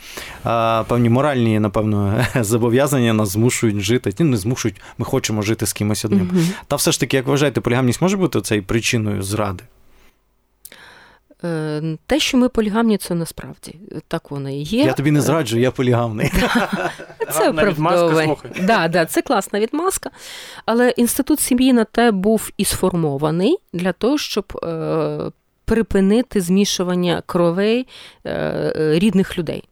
А, 0.45 0.85
Певні 0.89 1.09
моральні, 1.09 1.59
напевно, 1.59 2.25
зобов'язання 2.41 3.13
нас 3.13 3.29
змушують 3.29 3.81
жити. 3.81 4.13
Ті 4.13 4.25
не 4.25 4.37
змушують, 4.37 4.81
ми 4.99 5.05
хочемо 5.05 5.43
жити 5.43 5.67
з 5.67 5.73
кимось 5.73 6.05
одним. 6.05 6.31
Mm-hmm. 6.35 6.51
Та 6.67 6.77
все 6.77 6.93
ж 6.93 7.01
таки, 7.01 7.17
як 7.17 7.27
вважаєте, 7.27 7.61
полігамність 7.61 8.03
може 8.03 8.17
бути 8.17 8.41
цією 8.41 8.65
причиною 8.65 9.23
зради? 9.23 9.65
Е, 11.45 11.83
те, 12.07 12.19
що 12.19 12.39
ми 12.39 12.49
полігамні, 12.49 12.99
це 12.99 13.15
насправді 13.15 13.75
так 14.09 14.31
воно 14.31 14.51
і 14.51 14.63
є. 14.63 14.85
Я 14.85 14.93
тобі 14.93 15.11
не 15.11 15.21
зраджу, 15.21 15.59
я 15.59 15.71
полігамний. 15.71 16.33
Це 17.33 17.51
оправдовує. 17.51 18.37
Да, 18.63 18.89
да, 18.89 19.07
Це 19.07 19.23
класна 19.23 19.61
відмазка. 19.61 20.11
Але 20.67 20.91
інститут 20.91 21.41
сім'ї 21.41 21.73
на 21.73 21.85
те 21.85 22.11
був 22.11 22.51
і 22.57 22.65
сформований 22.65 23.57
для 23.73 23.93
того, 23.93 24.19
щоб 24.19 24.61
е, 24.63 25.31
припинити 25.65 26.41
змішування 26.41 27.23
кровей 27.27 27.87
е, 28.27 28.73
рідних 28.77 29.39
людей. 29.39 29.65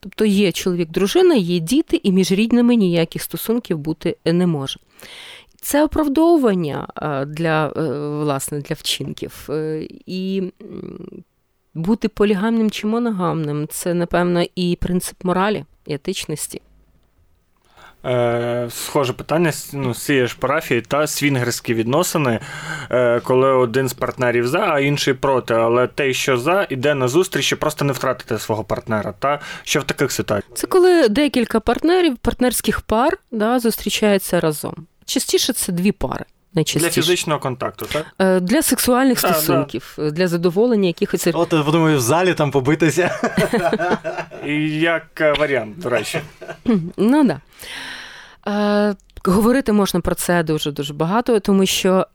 Тобто 0.00 0.24
є 0.24 0.52
чоловік, 0.52 0.90
дружина, 0.90 1.34
є 1.34 1.58
діти, 1.58 2.00
і 2.02 2.12
між 2.12 2.32
рідними 2.32 2.74
ніяких 2.74 3.22
стосунків 3.22 3.78
бути 3.78 4.16
не 4.24 4.46
може. 4.46 4.80
Це 5.60 5.84
оправдовування 5.84 6.88
для 7.26 7.66
е, 7.66 7.82
власне, 8.08 8.60
для 8.60 8.74
вчинків. 8.74 9.46
Е, 9.50 9.88
і 10.06 10.52
бути 11.74 12.08
полігамним 12.08 12.70
чи 12.70 12.86
моногамним 12.86 13.68
це, 13.70 13.94
напевно, 13.94 14.44
і 14.54 14.78
принцип 14.80 15.24
моралі 15.24 15.64
і 15.86 15.94
етичності. 15.94 16.60
Е, 18.04 18.66
Схоже 18.70 19.12
питання 19.12 19.52
ну, 19.72 19.94
з 19.94 20.04
цієї 20.04 20.26
ж 20.26 20.36
парафії 20.38 20.80
та 20.80 21.06
свінгерські 21.06 21.74
відносини, 21.74 22.40
е, 22.90 23.20
коли 23.20 23.52
один 23.52 23.88
з 23.88 23.94
партнерів 23.94 24.48
за, 24.48 24.58
а 24.58 24.80
інший 24.80 25.14
проти. 25.14 25.54
Але 25.54 25.86
той, 25.86 26.14
що 26.14 26.36
за, 26.36 26.66
іде 26.70 26.94
на 26.94 27.08
зустріч 27.08 27.52
і 27.52 27.56
просто 27.56 27.84
не 27.84 27.92
втратити 27.92 28.38
свого 28.38 28.64
партнера. 28.64 29.14
Та 29.18 29.40
що 29.62 29.80
в 29.80 29.84
таких 29.84 30.12
ситуаціях? 30.12 30.58
Це 30.58 30.66
коли 30.66 31.08
декілька 31.08 31.60
партнерів, 31.60 32.16
партнерських 32.16 32.80
пар 32.80 33.18
да, 33.30 33.58
зустрічаються 33.58 34.40
разом. 34.40 34.86
Частіше 35.06 35.52
це 35.52 35.72
дві 35.72 35.92
пари. 35.92 36.24
Для 36.64 36.90
фізичного 36.90 37.40
контакту, 37.40 37.86
так? 37.92 38.06
Е, 38.18 38.40
для 38.40 38.62
сексуальних 38.62 39.22
да, 39.22 39.28
стосунків, 39.28 39.94
да. 39.98 40.10
для 40.10 40.28
задоволення 40.28 40.86
якихось. 40.86 41.26
От 41.26 41.48
подумаю, 41.48 41.98
в 41.98 42.00
залі 42.00 42.34
там 42.34 42.50
побитися. 42.50 43.20
І 44.46 44.52
Як 44.80 45.20
е, 45.20 45.32
варіант, 45.32 45.78
до 45.78 45.88
речі. 45.88 46.20
Ну 46.96 47.26
так. 47.26 47.40
Да. 48.44 48.90
Е, 48.90 48.96
говорити 49.24 49.72
можна 49.72 50.00
про 50.00 50.14
це 50.14 50.42
дуже 50.42 50.72
дуже 50.72 50.94
багато, 50.94 51.40
тому 51.40 51.66
що 51.66 52.06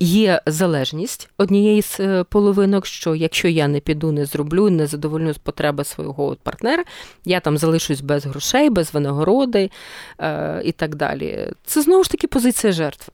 Є 0.00 0.40
залежність 0.46 1.30
однієї 1.38 1.82
з 1.82 2.00
е, 2.00 2.24
половинок, 2.24 2.86
що 2.86 3.14
якщо 3.14 3.48
я 3.48 3.68
не 3.68 3.80
піду, 3.80 4.12
не 4.12 4.24
зроблю, 4.24 4.70
не 4.70 4.86
задовольню 4.86 5.34
потреби 5.42 5.84
свого 5.84 6.36
партнера, 6.42 6.84
я 7.24 7.40
там 7.40 7.58
залишусь 7.58 8.00
без 8.00 8.26
грошей, 8.26 8.70
без 8.70 8.94
винагороди 8.94 9.70
е, 10.18 10.62
і 10.64 10.72
так 10.72 10.94
далі. 10.94 11.52
Це 11.64 11.82
знову 11.82 12.04
ж 12.04 12.10
таки 12.10 12.26
позиція 12.26 12.72
жертви. 12.72 13.12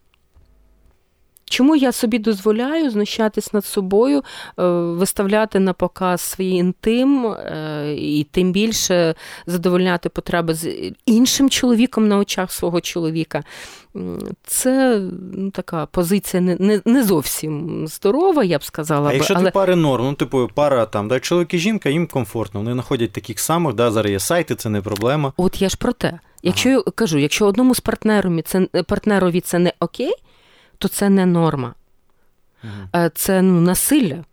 Чому 1.51 1.77
я 1.77 1.93
собі 1.93 2.19
дозволяю 2.19 2.91
знущатись 2.91 3.53
над 3.53 3.65
собою, 3.65 4.19
е, 4.19 4.63
виставляти 4.73 5.61
на 5.61 5.73
показ 5.73 6.21
свій 6.21 6.51
інтим 6.51 7.27
е, 7.27 7.95
і 7.99 8.27
тим 8.31 8.53
більше 8.53 9.15
задовольняти 9.47 10.09
потреби 10.09 10.55
з 10.55 10.93
іншим 11.07 11.51
чоловіком 11.51 12.09
на 12.09 12.19
очах 12.19 12.53
свого 12.53 12.81
чоловіка? 12.81 13.45
Це 14.45 15.01
ну, 15.33 15.51
така 15.51 15.87
позиція 15.87 16.41
не 16.41 16.57
не, 16.61 16.81
не 16.85 17.05
зовсім 17.05 17.85
здорова, 17.89 18.45
я 18.45 18.59
б 18.59 18.65
сказала. 18.65 19.11
А 19.11 19.13
якщо 19.13 19.35
але... 19.35 19.45
ти 19.45 19.51
пари 19.51 19.77
норм, 19.77 20.05
ну 20.05 20.15
типу 20.15 20.51
пара 20.55 20.87
там, 20.87 21.09
да, 21.09 21.21
чоловік 21.21 21.55
і 21.55 21.59
жінка, 21.59 21.89
їм 21.89 22.07
комфортно, 22.07 22.61
вони 22.61 22.73
знаходять 22.73 23.13
таких 23.13 23.41
самих, 23.41 23.75
да, 23.75 23.91
зараз 23.91 24.13
є 24.13 24.21
сайти, 24.21 24.55
це 24.55 24.69
не 24.69 24.81
проблема. 24.81 25.33
От 25.37 25.63
я 25.63 25.69
ж 25.69 25.77
про 25.77 25.93
те. 25.93 26.19
Якщо 26.43 26.69
ага. 26.69 26.83
я 26.87 26.93
кажу, 26.93 27.19
якщо 27.19 27.47
одному 27.47 27.75
з 27.75 27.81
партнером 27.81 28.43
це 28.43 28.67
партнерові 28.67 29.41
це 29.41 29.59
не 29.59 29.73
окей 29.81 30.13
то 30.81 30.89
це 30.89 31.09
не 31.09 31.27
норма. 31.27 31.75
Угу. 32.65 33.11
Це 33.15 33.43
ну, 33.43 33.61
насилля 33.61 34.25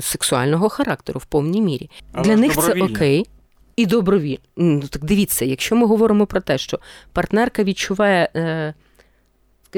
сексуального 0.00 0.68
характеру 0.68 1.20
в 1.20 1.24
повній 1.24 1.60
мірі. 1.60 1.90
Але 2.12 2.24
Для 2.24 2.36
них 2.36 2.54
це 2.54 2.72
окей. 2.72 3.26
І 3.76 3.86
добровільно. 3.86 4.38
Ну, 4.56 4.80
так 4.80 5.04
дивіться, 5.04 5.44
якщо 5.44 5.76
ми 5.76 5.86
говоримо 5.86 6.26
про 6.26 6.40
те, 6.40 6.58
що 6.58 6.78
партнерка 7.12 7.64
відчуває, 7.64 8.28
е, 8.36 8.74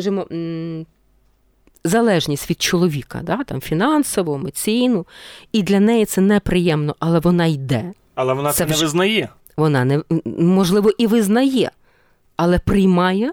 скажімо, 0.02 0.26
залежність 1.84 2.50
від 2.50 2.62
чоловіка, 2.62 3.20
да, 3.22 3.44
там, 3.44 3.60
фінансово, 3.60 4.34
емоційну, 4.34 5.06
і 5.52 5.62
для 5.62 5.80
неї 5.80 6.04
це 6.04 6.20
неприємно, 6.20 6.96
але 6.98 7.18
вона 7.18 7.46
йде. 7.46 7.92
Але 8.14 8.34
вона 8.34 8.52
це, 8.52 8.66
не 8.66 8.76
визнає. 8.76 9.28
Вона 9.56 9.84
не 9.84 10.02
можливо 10.24 10.90
і 10.98 11.06
визнає, 11.06 11.70
але 12.36 12.58
приймає 12.58 13.32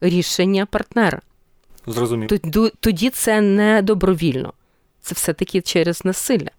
рішення 0.00 0.66
партнера. 0.66 1.20
Зрозумів. 1.86 2.30
Тоді 2.80 3.10
це 3.10 3.40
не 3.40 3.82
добровільно, 3.82 4.52
це 5.00 5.14
все-таки 5.14 5.60
через 5.60 6.04
насилля. 6.04 6.50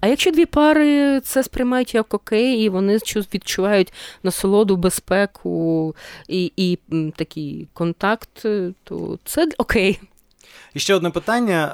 А 0.00 0.06
якщо 0.06 0.30
дві 0.30 0.46
пари 0.46 1.20
це 1.20 1.42
сприймають 1.42 1.94
як 1.94 2.14
окей, 2.14 2.62
і 2.62 2.68
вони 2.68 2.98
відчувають 3.34 3.92
насолоду, 4.22 4.76
безпеку 4.76 5.94
і 6.28 6.52
і 6.56 6.78
такий 7.16 7.68
контакт, 7.72 8.46
то 8.84 9.18
це 9.24 9.48
окей. 9.58 10.00
І 10.74 10.78
ще 10.78 10.94
одне 10.94 11.10
питання. 11.10 11.72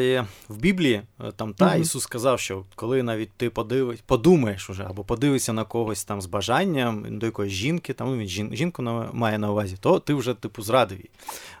Е, 0.00 0.26
в 0.48 0.56
Біблії 0.56 1.02
е, 1.20 1.32
там 1.36 1.54
та 1.54 1.64
mm-hmm. 1.64 1.80
Ісус 1.80 2.02
сказав, 2.02 2.40
що 2.40 2.64
коли 2.74 3.02
навіть 3.02 3.30
ти 3.36 3.50
подивиш, 3.50 3.98
подумаєш 4.06 4.70
уже, 4.70 4.84
або 4.84 5.04
подивишся 5.04 5.52
на 5.52 5.64
когось 5.64 6.04
там 6.04 6.20
з 6.20 6.26
бажанням 6.26 7.18
до 7.18 7.26
якоїсь 7.26 7.52
жінки, 7.52 7.92
там 7.92 8.08
ну, 8.08 8.16
він 8.16 8.26
жін, 8.26 8.50
жінку 8.52 8.82
має 9.12 9.38
на 9.38 9.50
увазі, 9.50 9.76
то 9.80 9.98
ти 9.98 10.14
вже 10.14 10.34
типу 10.34 10.62
зрадив 10.62 10.98
її. 10.98 11.10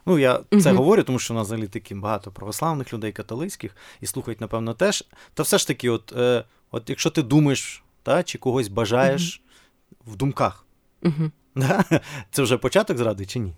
Ну 0.06 0.18
я 0.18 0.36
mm-hmm. 0.38 0.60
це 0.60 0.72
говорю, 0.72 1.02
тому 1.02 1.18
що 1.18 1.34
у 1.34 1.36
нас 1.36 1.46
взагалі 1.46 1.68
такі 1.68 1.94
багато 1.94 2.30
православних 2.30 2.92
людей, 2.92 3.12
католицьких, 3.12 3.76
і 4.00 4.06
слухають, 4.06 4.40
напевно, 4.40 4.74
теж. 4.74 5.04
Та 5.34 5.42
все 5.42 5.58
ж 5.58 5.66
таки, 5.66 5.90
от 5.90 6.12
е, 6.16 6.44
от 6.70 6.90
якщо 6.90 7.10
ти 7.10 7.22
думаєш, 7.22 7.82
та, 8.02 8.22
чи 8.22 8.38
когось 8.38 8.68
бажаєш 8.68 9.42
mm-hmm. 9.42 10.12
в 10.12 10.16
думках, 10.16 10.66
да? 11.56 11.84
це 12.30 12.42
вже 12.42 12.56
початок 12.56 12.98
зради 12.98 13.26
чи 13.26 13.38
ні? 13.38 13.54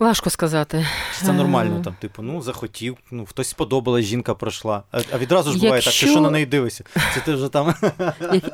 Важко 0.00 0.30
сказати. 0.30 0.86
Це 1.12 1.32
нормально, 1.32 1.80
там, 1.84 1.94
типу, 2.00 2.22
ну, 2.22 2.42
захотів, 2.42 2.96
ну, 3.10 3.26
хтось 3.26 3.48
сподобалась, 3.48 4.04
жінка 4.04 4.34
пройшла. 4.34 4.82
А, 4.92 5.00
а 5.12 5.18
відразу 5.18 5.52
ж 5.52 5.58
буває 5.58 5.74
Якщо... 5.74 5.90
так, 5.90 6.00
ти 6.00 6.06
що 6.06 6.20
на 6.20 6.30
неї 6.30 6.46
дивишся? 6.46 6.84
Це 7.14 7.20
ти 7.24 7.34
вже 7.34 7.48
там. 7.48 7.74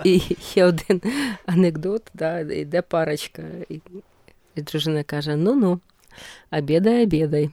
Є 0.54 0.64
один 0.64 1.02
анекдот, 1.46 2.02
да, 2.14 2.40
йде 2.40 2.82
парочка, 2.82 3.42
і, 3.68 3.80
і 4.54 4.62
дружина 4.62 5.02
каже: 5.02 5.36
ну 5.36 5.54
ну, 5.54 5.80
обідай, 6.52 7.02
обідай, 7.02 7.50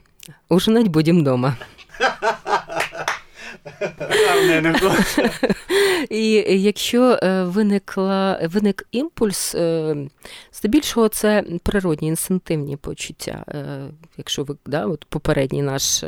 ужинать 0.50 0.88
будемо 0.88 1.20
вдома. 1.20 1.56
І 6.10 6.32
якщо 6.48 7.20
е, 7.24 7.44
виникла, 7.44 8.40
виник 8.44 8.88
імпульс, 8.92 9.56
е, 9.56 9.96
здебільшого 10.54 11.10
це 11.10 11.44
природні 11.64 12.08
інстинктивні 12.08 12.78
почуття. 12.78 13.46
Е, 13.48 13.80
якщо 14.18 14.44
ви 14.44 14.56
да, 14.66 14.86
от 14.86 15.06
попередній 15.06 15.62
наш 15.62 16.04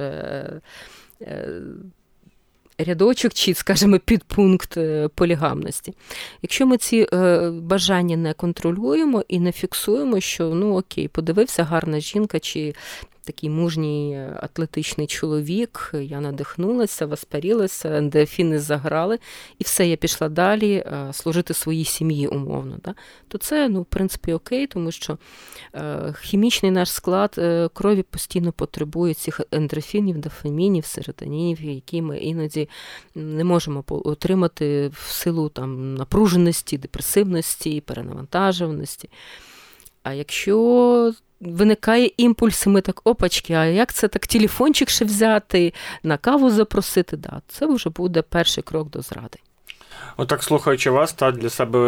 рядочок 2.77 3.33
чи, 3.33 3.53
скажімо, 3.53 3.99
підпункт 3.99 4.77
полігамності. 5.15 5.93
Якщо 6.41 6.67
ми 6.67 6.77
ці 6.77 7.07
бажання 7.51 8.17
не 8.17 8.33
контролюємо 8.33 9.23
і 9.27 9.39
не 9.39 9.51
фіксуємо, 9.51 10.19
що 10.19 10.49
ну 10.49 10.77
окей, 10.77 11.07
подивився 11.07 11.63
гарна 11.63 11.99
жінка 11.99 12.39
чи 12.39 12.73
такий 13.29 13.49
мужній 13.49 14.13
е, 14.13 14.39
атлетичний 14.41 15.07
чоловік. 15.07 15.91
Я 16.01 16.21
надихнулася, 16.21 17.05
воспарілася, 17.05 17.97
ендорфіни 17.97 18.59
заграли, 18.59 19.19
і 19.59 19.63
все, 19.63 19.87
я 19.87 19.95
пішла 19.95 20.29
далі 20.29 20.73
е, 20.73 21.09
служити 21.13 21.53
своїй 21.53 21.85
сім'ї 21.85 22.27
умовно. 22.27 22.77
Да? 22.85 22.95
То 23.27 23.37
це, 23.37 23.69
ну, 23.69 23.81
в 23.81 23.85
принципі, 23.85 24.33
окей, 24.33 24.67
тому 24.67 24.91
що 24.91 25.17
е, 25.75 26.13
хімічний 26.21 26.71
наш 26.71 26.91
склад 26.91 27.35
крові 27.73 28.03
постійно 28.03 28.51
потребує 28.51 29.13
цих 29.13 29.41
ендорфінів, 29.51 30.17
дофамінів, 30.17 30.85
серотонінів, 30.85 31.61
які 31.61 32.01
ми 32.01 32.17
іноді 32.17 32.69
не 33.15 33.43
можемо 33.43 33.83
отримати 33.87 34.87
в 34.87 35.11
силу 35.11 35.49
там, 35.49 35.95
напруженості, 35.95 36.77
депресивності, 36.77 37.81
перенавантажуваності. 37.81 39.09
А 40.03 40.13
якщо 40.13 41.13
виникає 41.41 42.11
імпульс, 42.17 42.67
ми 42.67 42.81
так 42.81 43.01
опачки, 43.03 43.53
а 43.53 43.65
як 43.65 43.93
це 43.93 44.07
так 44.07 44.27
телефончик 44.27 44.89
ще 44.89 45.05
взяти, 45.05 45.73
на 46.03 46.17
каву 46.17 46.49
запросити? 46.49 47.17
Да, 47.17 47.41
Це 47.47 47.65
вже 47.65 47.89
буде 47.89 48.21
перший 48.21 48.63
крок 48.63 48.89
до 48.89 49.01
зради. 49.01 49.39
Отак, 50.17 50.43
слухаючи 50.43 50.89
вас, 50.89 51.13
та 51.13 51.31
для 51.31 51.49
себе 51.49 51.79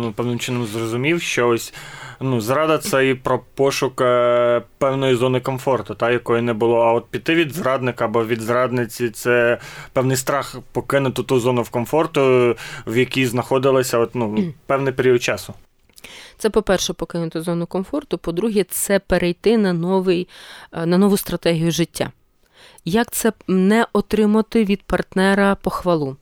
ну, 0.00 0.12
певним 0.12 0.38
чином 0.38 0.66
зрозумів, 0.66 1.22
що 1.22 1.48
ось 1.48 1.74
ну, 2.20 2.40
зрада 2.40 2.78
це 2.78 3.08
і 3.08 3.14
про 3.14 3.40
пошук 3.54 4.00
е, 4.00 4.62
певної 4.78 5.14
зони 5.14 5.40
комфорту, 5.40 5.94
та, 5.94 6.10
якої 6.10 6.42
не 6.42 6.52
було. 6.52 6.80
А 6.80 6.92
от 6.92 7.06
піти 7.06 7.34
від 7.34 7.52
зрадника 7.52 8.04
або 8.04 8.24
від 8.24 8.40
зрадниці 8.40 9.10
це 9.10 9.58
певний 9.92 10.16
страх 10.16 10.56
покинути 10.72 11.22
ту 11.22 11.40
зону 11.40 11.62
в 11.62 11.70
комфорту, 11.70 12.56
в 12.86 12.96
якій 12.96 13.26
знаходилися 13.26 13.98
от, 13.98 14.14
ну, 14.14 14.52
певний 14.66 14.92
період 14.92 15.22
часу. 15.22 15.54
Це, 16.40 16.50
по-перше, 16.50 16.92
покинути 16.92 17.40
зону 17.40 17.66
комфорту. 17.66 18.18
По-друге, 18.18 18.64
це 18.64 18.98
перейти 18.98 19.58
на 19.58 19.72
новий, 19.72 20.28
е, 20.72 20.86
на 20.86 20.98
нову 20.98 21.16
стратегію 21.16 21.70
життя. 21.70 22.10
Як 22.84 23.10
це 23.10 23.32
не 23.48 23.86
отримати 23.92 24.64
від 24.64 24.82
партнера 24.82 25.54
похвалу, 25.54 26.16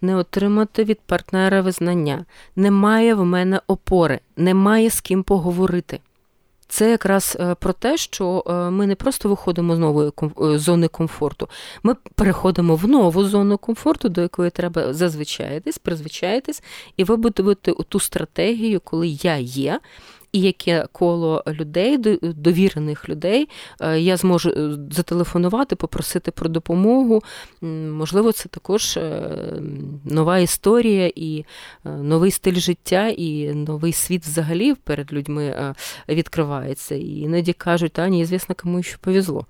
не 0.00 0.16
отримати 0.16 0.84
від 0.84 1.00
партнера 1.00 1.60
визнання? 1.60 2.24
Немає 2.56 3.14
в 3.14 3.24
мене 3.24 3.60
опори, 3.66 4.20
немає 4.36 4.90
з 4.90 5.00
ким 5.00 5.22
поговорити. 5.22 6.00
Це 6.68 6.90
якраз 6.90 7.36
е, 7.40 7.54
про 7.54 7.72
те, 7.72 7.96
що 7.96 8.44
е, 8.46 8.52
ми 8.70 8.86
не 8.86 8.94
просто 8.94 9.28
виходимо 9.28 9.76
з 9.76 9.78
нової 9.78 10.12
е, 10.42 10.58
зони 10.58 10.88
комфорту, 10.88 11.48
ми 11.82 11.94
переходимо 12.14 12.76
в 12.76 12.88
нову 12.88 13.24
зону 13.24 13.58
комфорту, 13.58 14.08
до 14.08 14.20
якої 14.20 14.50
треба 14.50 14.92
зазвичаєтесь, 14.92 15.78
призвичаїтись 15.78 16.62
і 16.96 17.04
вибудувати 17.04 17.72
ту 17.88 18.00
стратегію, 18.00 18.80
коли 18.80 19.08
я 19.08 19.36
є 19.36 19.80
і 20.32 20.40
яке 20.40 20.86
коло 20.92 21.44
людей, 21.46 21.98
довірених 22.22 23.08
людей, 23.08 23.48
е, 23.80 24.00
я 24.00 24.16
зможу 24.16 24.50
е, 24.50 24.70
зателефонувати, 24.90 25.76
попросити 25.76 26.30
про 26.30 26.48
допомогу. 26.48 27.22
Можливо, 27.92 28.32
це 28.32 28.48
також 28.48 28.96
е, 28.96 29.30
нова 30.04 30.38
історія 30.38 31.12
і 31.14 31.44
новий 31.84 32.30
стиль 32.30 32.58
життя, 32.58 33.08
і 33.08 33.54
новий 33.54 33.92
світ 33.92 34.24
взагалі 34.24 34.74
перед 34.74 35.12
людьми 35.12 35.74
відкривається. 36.08 36.94
І 36.94 37.18
іноді 37.18 37.52
кажуть, 37.52 37.98
а 37.98 38.08
неізвісно, 38.08 38.54
кому 38.58 38.82
ще 38.82 38.96
повезло. 39.00 39.46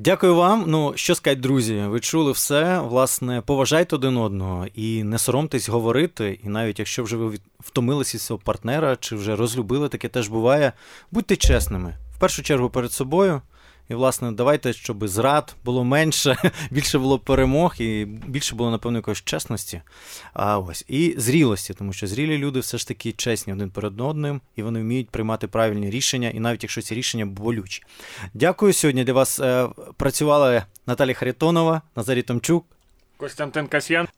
Дякую 0.00 0.34
вам. 0.34 0.64
Ну 0.66 0.92
що 0.96 1.14
сказати, 1.14 1.40
друзі, 1.40 1.74
ви 1.74 2.00
чули 2.00 2.32
все. 2.32 2.80
Власне, 2.80 3.42
поважайте 3.46 3.96
один 3.96 4.16
одного 4.16 4.66
і 4.74 5.02
не 5.04 5.18
соромтесь 5.18 5.68
говорити. 5.68 6.40
І 6.44 6.48
навіть 6.48 6.78
якщо 6.78 7.02
вже 7.02 7.16
ви 7.16 7.38
втомилися 7.60 8.18
свого 8.18 8.42
партнера 8.44 8.96
чи 8.96 9.16
вже 9.16 9.36
розлюбили, 9.36 9.88
таке 9.88 10.08
теж 10.08 10.28
буває. 10.28 10.72
Будьте 11.10 11.36
чесними 11.36 11.96
в 12.16 12.18
першу 12.18 12.42
чергу 12.42 12.70
перед 12.70 12.92
собою. 12.92 13.42
І, 13.88 13.94
власне, 13.94 14.32
давайте, 14.32 14.72
щоб 14.72 15.08
зрад 15.08 15.56
було 15.64 15.84
менше, 15.84 16.36
більше 16.70 16.98
було 16.98 17.18
перемог 17.18 17.74
і 17.78 18.04
більше 18.04 18.54
було, 18.54 18.70
напевно, 18.70 18.98
якоїсь 18.98 19.22
чесності. 19.24 19.82
А 20.32 20.58
ось 20.58 20.84
і 20.88 21.14
зрілості, 21.16 21.74
тому 21.74 21.92
що 21.92 22.06
зрілі 22.06 22.38
люди 22.38 22.60
все 22.60 22.78
ж 22.78 22.88
таки 22.88 23.12
чесні 23.12 23.52
один 23.52 23.70
перед 23.70 24.00
одним, 24.00 24.40
і 24.56 24.62
вони 24.62 24.80
вміють 24.80 25.10
приймати 25.10 25.46
правильні 25.48 25.90
рішення, 25.90 26.30
і 26.30 26.40
навіть 26.40 26.62
якщо 26.62 26.82
ці 26.82 26.94
рішення 26.94 27.26
болючі. 27.26 27.82
Дякую. 28.34 28.72
Сьогодні 28.72 29.04
для 29.04 29.12
вас 29.12 29.40
е, 29.40 29.68
працювала 29.96 30.66
Наталія 30.86 31.14
Харитонова, 31.14 31.82
Назарій 31.96 32.22
Томчук. 32.22 32.66
Костянтин 33.16 33.66
Касьян. 33.66 34.08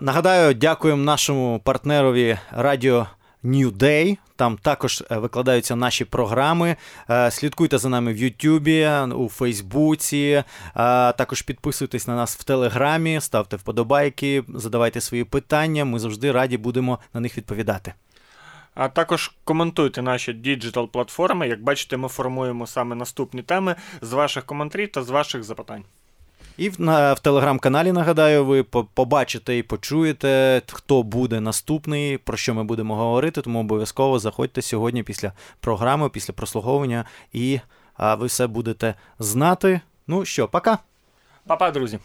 Нагадаю, 0.00 0.54
дякуємо 0.54 1.02
нашому 1.02 1.60
партнерові 1.64 2.38
Радіо 2.50 3.06
New 3.44 3.70
Day. 3.70 4.18
Там 4.36 4.58
також 4.62 5.04
е, 5.10 5.18
викладаються 5.18 5.76
наші 5.76 6.04
програми. 6.04 6.76
Е, 7.10 7.30
слідкуйте 7.30 7.78
за 7.78 7.88
нами 7.88 8.12
в 8.12 8.16
Ютубі, 8.16 8.88
у 9.14 9.28
Фейсбуці. 9.28 10.18
Е, 10.18 10.44
також 11.12 11.42
підписуйтесь 11.42 12.06
на 12.06 12.16
нас 12.16 12.36
в 12.36 12.44
Телеграмі, 12.44 13.20
ставте 13.20 13.56
вподобайки, 13.56 14.44
задавайте 14.48 15.00
свої 15.00 15.24
питання. 15.24 15.84
Ми 15.84 15.98
завжди 15.98 16.32
раді 16.32 16.56
будемо 16.56 16.98
на 17.14 17.20
них 17.20 17.36
відповідати. 17.36 17.94
А 18.74 18.88
також 18.88 19.32
коментуйте 19.44 20.02
наші 20.02 20.32
digital 20.32 20.88
платформи. 20.88 21.48
Як 21.48 21.62
бачите, 21.62 21.96
ми 21.96 22.08
формуємо 22.08 22.66
саме 22.66 22.96
наступні 22.96 23.42
теми 23.42 23.74
з 24.00 24.12
ваших 24.12 24.44
коментарів 24.44 24.92
та 24.92 25.02
з 25.02 25.10
ваших 25.10 25.44
запитань. 25.44 25.84
І 26.56 26.68
в, 26.68 26.80
на, 26.80 27.12
в 27.12 27.20
телеграм-каналі, 27.20 27.92
нагадаю, 27.92 28.44
ви 28.44 28.62
побачите 28.94 29.58
і 29.58 29.62
почуєте, 29.62 30.62
хто 30.72 31.02
буде 31.02 31.40
наступний, 31.40 32.18
про 32.18 32.36
що 32.36 32.54
ми 32.54 32.64
будемо 32.64 32.96
говорити. 32.96 33.42
Тому 33.42 33.60
обов'язково 33.60 34.18
заходьте 34.18 34.62
сьогодні 34.62 35.02
після 35.02 35.32
програми, 35.60 36.08
після 36.08 36.34
прослуховування, 36.34 37.04
і 37.32 37.60
а, 37.94 38.14
ви 38.14 38.26
все 38.26 38.46
будете 38.46 38.94
знати. 39.18 39.80
Ну 40.06 40.24
що, 40.24 40.48
пока. 40.48 40.78
Па-па, 41.46 41.70
друзі. 41.70 41.98